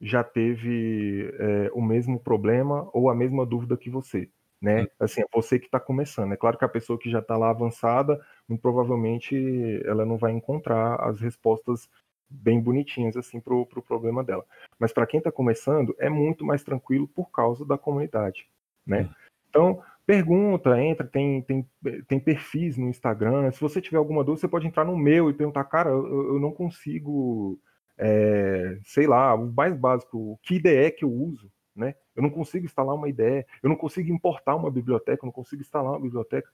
[0.00, 4.28] já teve é, o mesmo problema ou a mesma dúvida que você,
[4.60, 4.82] né?
[4.82, 4.86] Hum.
[4.98, 6.32] Assim, é você que está começando.
[6.32, 8.20] É claro que a pessoa que já está lá avançada,
[8.60, 9.36] provavelmente
[9.84, 11.88] ela não vai encontrar as respostas
[12.32, 14.44] bem bonitinhas assim para o pro problema dela.
[14.78, 18.46] Mas para quem está começando, é muito mais tranquilo por causa da comunidade,
[18.86, 19.08] né?
[19.48, 21.68] Então, pergunta, entra, tem, tem,
[22.08, 23.50] tem perfis no Instagram.
[23.52, 26.40] Se você tiver alguma dúvida, você pode entrar no meu e perguntar, cara, eu, eu
[26.40, 27.60] não consigo,
[27.98, 31.94] é, sei lá, o mais básico, que IDE que eu uso, né?
[32.16, 35.60] Eu não consigo instalar uma IDE, eu não consigo importar uma biblioteca, eu não consigo
[35.60, 36.50] instalar uma biblioteca.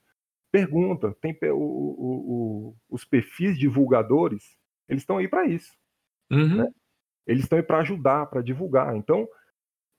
[0.50, 4.57] Pergunta, tem o, o, o, os perfis divulgadores,
[4.88, 5.72] eles estão aí para isso.
[6.30, 6.58] Uhum.
[6.58, 6.68] Né?
[7.26, 8.96] Eles estão aí para ajudar, para divulgar.
[8.96, 9.28] Então,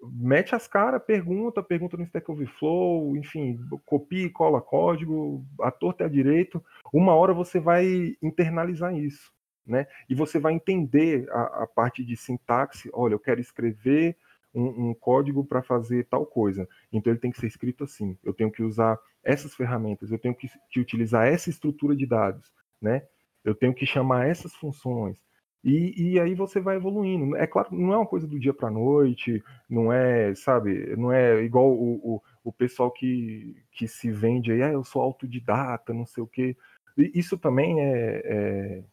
[0.01, 6.03] mete as caras, pergunta, pergunta no Stack Overflow, enfim, copia e cola código, a torta
[6.03, 6.63] é a direito.
[6.93, 9.31] Uma hora você vai internalizar isso,
[9.65, 9.87] né?
[10.09, 12.89] E você vai entender a, a parte de sintaxe.
[12.93, 14.17] Olha, eu quero escrever
[14.53, 16.67] um, um código para fazer tal coisa.
[16.91, 18.17] Então ele tem que ser escrito assim.
[18.23, 22.51] Eu tenho que usar essas ferramentas, eu tenho que, que utilizar essa estrutura de dados,
[22.81, 23.03] né?
[23.49, 25.17] Eu tenho que chamar essas funções.
[25.63, 27.35] E, e, aí você vai evoluindo.
[27.35, 31.43] É claro, não é uma coisa do dia para noite, não é, sabe, não é
[31.43, 36.05] igual o, o, o, pessoal que, que se vende aí, ah, eu sou autodidata, não
[36.05, 36.55] sei o quê.
[36.97, 38.83] E isso também é, é,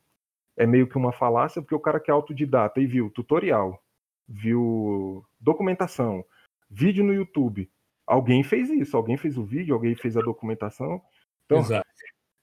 [0.57, 3.81] é, meio que uma falácia, porque o cara que é autodidata e viu tutorial,
[4.29, 6.25] viu documentação,
[6.69, 7.71] vídeo no YouTube.
[8.05, 11.01] Alguém fez isso, alguém fez o vídeo, alguém fez a documentação.
[11.45, 11.87] Então, Exato.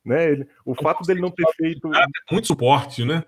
[0.06, 1.89] Né, ele, o fato dele não ter feito.
[2.30, 3.24] Muito suporte, né?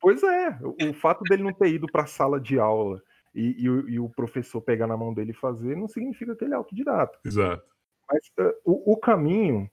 [0.00, 3.02] Pois é, o, fato dele não ter ido para a sala de aula
[3.34, 6.52] e, e, e, o professor pegar na mão dele e fazer não significa que ele
[6.52, 7.18] é autodidata.
[7.24, 7.64] Exato.
[8.10, 9.70] Mas uh, o, o, caminho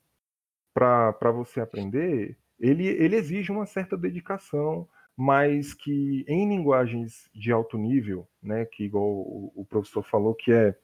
[0.74, 7.78] para você aprender, ele, ele exige uma certa dedicação, mas que em linguagens de alto
[7.78, 10.78] nível, né, que igual o, o professor falou que é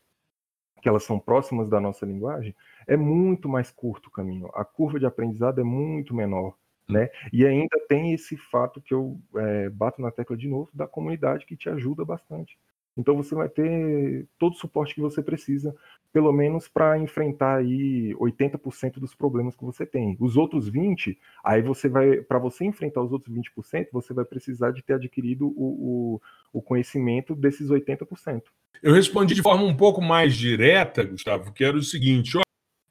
[0.82, 2.56] que elas são próximas da nossa linguagem,
[2.88, 4.50] é muito mais curto o caminho.
[4.54, 6.56] A curva de aprendizado é muito menor.
[6.90, 7.10] Né?
[7.34, 11.46] E ainda tem esse fato que eu é, bato na tecla de novo da comunidade
[11.46, 12.58] que te ajuda bastante.
[12.98, 15.76] Então você vai ter todo o suporte que você precisa,
[16.12, 20.18] pelo menos para enfrentar aí 80% dos problemas que você tem.
[20.20, 24.72] Os outros 20, aí você vai, para você enfrentar os outros 20%, você vai precisar
[24.72, 26.22] de ter adquirido o, o,
[26.54, 28.42] o conhecimento desses 80%.
[28.82, 32.42] Eu respondi de forma um pouco mais direta, Gustavo, que era o seguinte: ó,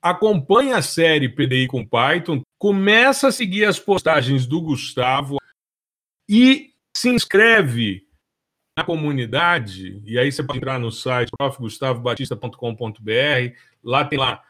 [0.02, 5.38] acompanhe a série PDI com Python, começa a seguir as postagens do Gustavo
[6.28, 8.05] e se inscreve
[8.76, 14.42] na comunidade, e aí você pode entrar no site profgustavobatista.com.br, lá tem lá,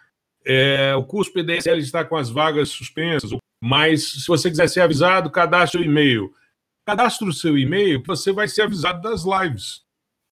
[0.44, 3.30] é, o curso PDSL está com as vagas suspensas,
[3.62, 6.34] mas se você quiser ser avisado, cadastre o e-mail.
[6.84, 9.82] Cadastre o seu e-mail, você vai ser avisado das lives.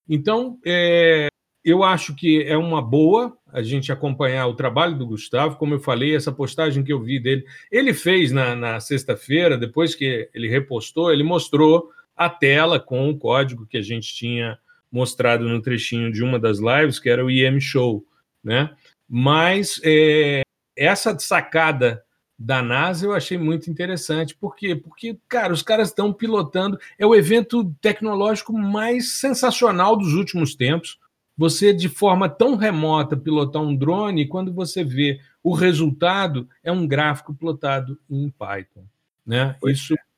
[0.09, 1.29] Então, é,
[1.65, 5.57] eu acho que é uma boa a gente acompanhar o trabalho do Gustavo.
[5.57, 9.95] Como eu falei, essa postagem que eu vi dele, ele fez na, na sexta-feira, depois
[9.95, 14.59] que ele repostou, ele mostrou a tela com o código que a gente tinha
[14.91, 18.07] mostrado no trechinho de uma das lives, que era o IM Show,
[18.43, 18.71] né?
[19.09, 20.43] Mas é,
[20.77, 22.05] essa sacada
[22.39, 24.35] da NASA eu achei muito interessante.
[24.35, 24.75] Por quê?
[24.75, 26.79] Porque, cara, os caras estão pilotando.
[26.99, 30.99] É o evento tecnológico mais sensacional dos últimos tempos
[31.37, 36.71] você de forma tão remota pilotar um drone e quando você vê o resultado é
[36.71, 38.85] um gráfico plotado em Python,
[39.27, 39.57] né?
[39.61, 40.14] Pois Isso é.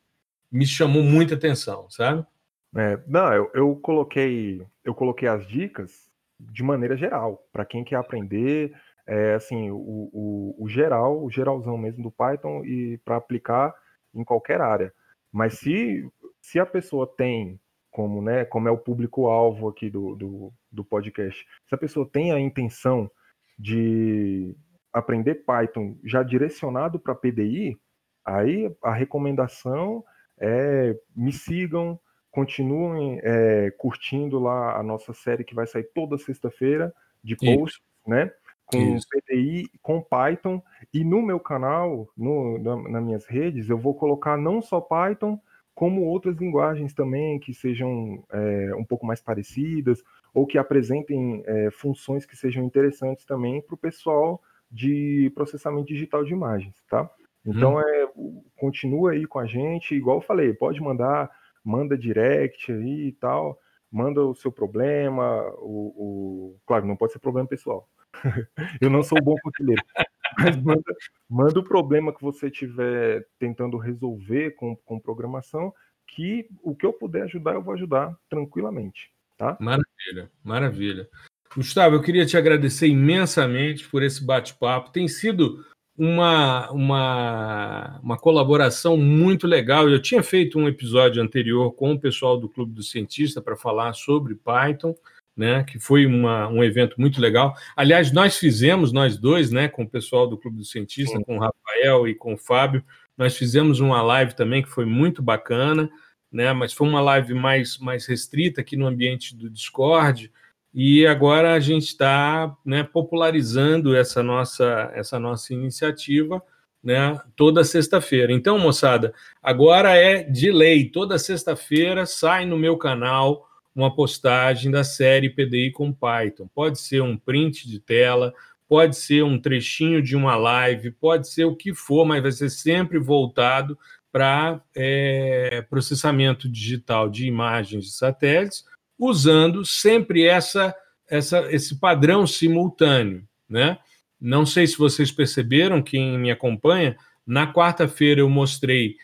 [0.56, 2.26] Me chamou muita atenção, sabe?
[2.74, 7.96] É, não, eu, eu, coloquei eu coloquei as dicas de maneira geral para quem quer
[7.96, 8.74] aprender,
[9.06, 9.76] é, assim o,
[10.12, 13.74] o, o geral, o geralzão mesmo do Python e para aplicar
[14.14, 14.92] em qualquer área.
[15.32, 16.04] Mas se
[16.40, 21.44] se a pessoa tem como, né, como é o público-alvo aqui do, do, do podcast,
[21.66, 23.10] se a pessoa tem a intenção
[23.58, 24.54] de
[24.92, 27.76] aprender Python já direcionado para PDI,
[28.24, 30.04] aí a recomendação
[30.38, 31.98] é me sigam,
[32.30, 38.30] continuem é, curtindo lá a nossa série que vai sair toda sexta-feira de posts, né?
[38.66, 39.06] Com Isso.
[39.08, 40.60] PDI, com Python,
[40.92, 45.40] e no meu canal, no, na, nas minhas redes, eu vou colocar não só Python,
[45.76, 51.70] como outras linguagens também que sejam é, um pouco mais parecidas ou que apresentem é,
[51.70, 57.08] funções que sejam interessantes também para o pessoal de processamento digital de imagens, tá?
[57.46, 57.80] Então, hum.
[57.80, 58.08] é,
[58.56, 61.30] continua aí com a gente, igual eu falei, pode mandar,
[61.64, 63.58] manda direct aí e tal,
[63.90, 66.60] manda o seu problema, o, o...
[66.66, 67.88] claro, não pode ser problema pessoal.
[68.80, 69.82] eu não sou bom conselheiro,
[70.38, 70.94] mas manda,
[71.28, 75.72] manda o problema que você estiver tentando resolver com, com programação,
[76.06, 79.12] que o que eu puder ajudar, eu vou ajudar tranquilamente.
[79.36, 79.56] Tá?
[79.60, 81.08] Maravilha, maravilha.
[81.54, 84.90] Gustavo, eu queria te agradecer imensamente por esse bate-papo.
[84.90, 85.64] Tem sido
[85.98, 89.88] uma, uma, uma colaboração muito legal.
[89.88, 93.94] Eu tinha feito um episódio anterior com o pessoal do Clube do Cientista para falar
[93.94, 94.94] sobre Python,
[95.36, 97.54] né, que foi uma, um evento muito legal.
[97.74, 101.24] Aliás, nós fizemos, nós dois, né, com o pessoal do Clube do Cientista, Sim.
[101.24, 102.84] com o Rafael e com o Fábio,
[103.16, 105.90] nós fizemos uma live também que foi muito bacana,
[106.30, 110.30] né, mas foi uma live mais, mais restrita aqui no ambiente do Discord,
[110.78, 116.42] e agora a gente está né, popularizando essa nossa, essa nossa iniciativa
[116.84, 118.30] né, toda sexta-feira.
[118.30, 124.84] Então, moçada, agora é de lei, toda sexta-feira sai no meu canal uma postagem da
[124.84, 126.46] série PDI com Python.
[126.54, 128.34] Pode ser um print de tela,
[128.68, 132.50] pode ser um trechinho de uma live, pode ser o que for, mas vai ser
[132.50, 133.78] sempre voltado
[134.12, 138.64] para é, processamento digital de imagens de satélites,
[138.98, 140.74] usando sempre essa,
[141.08, 143.26] essa, esse padrão simultâneo.
[143.48, 143.78] Né?
[144.20, 148.96] Não sei se vocês perceberam, quem me acompanha, na quarta-feira eu mostrei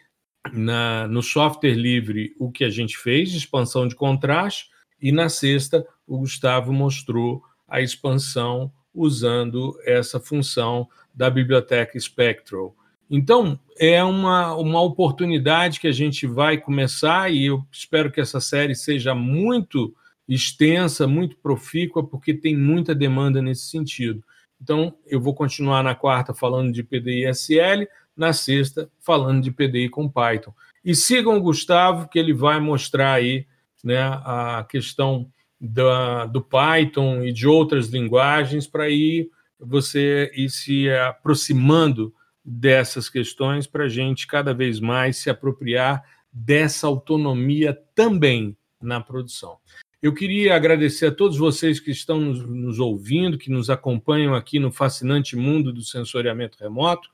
[0.53, 4.71] na, no software livre o que a gente fez expansão de contraste,
[5.01, 12.77] e na sexta o Gustavo mostrou a expansão usando essa função da biblioteca Spectral.
[13.15, 18.41] Então, é uma, uma oportunidade que a gente vai começar, e eu espero que essa
[18.41, 19.95] série seja muito
[20.27, 24.25] extensa, muito profícua, porque tem muita demanda nesse sentido.
[24.59, 27.87] Então, eu vou continuar na quarta falando de PDI SL,
[28.17, 30.55] na sexta falando de PDI com Python.
[30.83, 33.47] E sigam o Gustavo, que ele vai mostrar aí
[33.85, 35.29] né, a questão
[35.61, 39.29] da, do Python e de outras linguagens para ir
[39.61, 46.87] você ir se aproximando dessas questões para a gente cada vez mais se apropriar dessa
[46.87, 49.59] autonomia também na produção.
[50.03, 54.59] Eu queria agradecer a todos vocês que estão nos, nos ouvindo, que nos acompanham aqui
[54.59, 57.09] no fascinante mundo do sensoriamento remoto.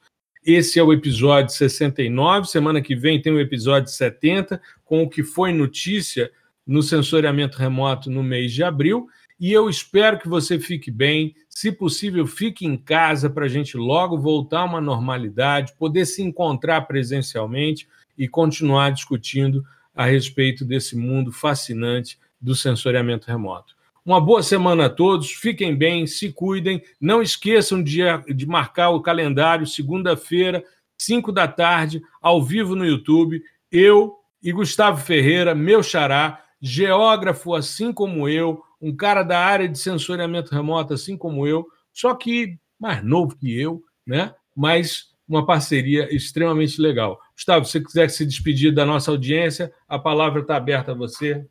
[0.45, 2.49] Esse é o episódio 69.
[2.49, 6.33] Semana que vem tem o episódio 70, com o que foi notícia
[6.67, 9.07] no sensoriamento remoto no mês de abril.
[9.39, 11.35] E eu espero que você fique bem.
[11.49, 16.23] Se possível, fique em casa para a gente logo voltar a uma normalidade, poder se
[16.23, 19.65] encontrar presencialmente e continuar discutindo
[19.95, 23.77] a respeito desse mundo fascinante do sensoriamento remoto.
[24.05, 26.83] Uma boa semana a todos, fiquem bem, se cuidem.
[27.01, 27.99] Não esqueçam de,
[28.35, 30.65] de marcar o calendário, segunda-feira,
[30.97, 33.43] 5 da tarde, ao vivo no YouTube.
[33.71, 39.79] Eu e Gustavo Ferreira, meu xará, geógrafo assim como eu, um cara da área de
[39.79, 44.35] sensoriamento remoto assim como eu, só que mais novo que eu, né?
[44.57, 47.21] Mas uma parceria extremamente legal.
[47.35, 51.47] Gustavo, se você quiser se despedir da nossa audiência, a palavra está aberta a você.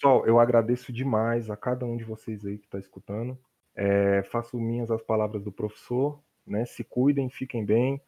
[0.00, 3.38] Pessoal, eu agradeço demais a cada um de vocês aí que está escutando.
[3.76, 6.64] É, faço minhas as palavras do professor, né?
[6.64, 8.00] Se cuidem, fiquem bem,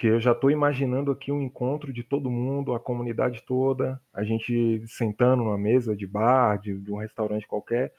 [0.00, 4.24] que eu já estou imaginando aqui um encontro de todo mundo, a comunidade toda, a
[4.24, 7.92] gente sentando numa mesa de bar, de, de um restaurante qualquer,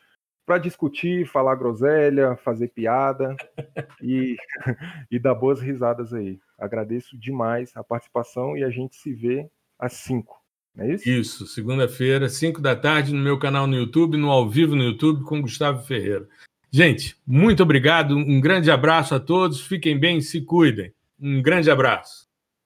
[0.43, 3.36] para discutir, falar groselha, fazer piada
[4.02, 4.36] e,
[5.12, 6.39] e dar boas risadas aí.
[6.58, 9.47] Agradeço demais a participação e a gente se vê
[9.78, 10.41] às 5.
[10.80, 11.08] É isso?
[11.08, 15.24] Isso, segunda-feira, 5 da tarde, no meu canal no YouTube, no ao vivo no YouTube,
[15.24, 16.28] com Gustavo Ferreira.
[16.72, 20.91] Gente, muito obrigado, um grande abraço a todos, fiquem bem, se cuidem.
[21.22, 22.31] Um grande abraço.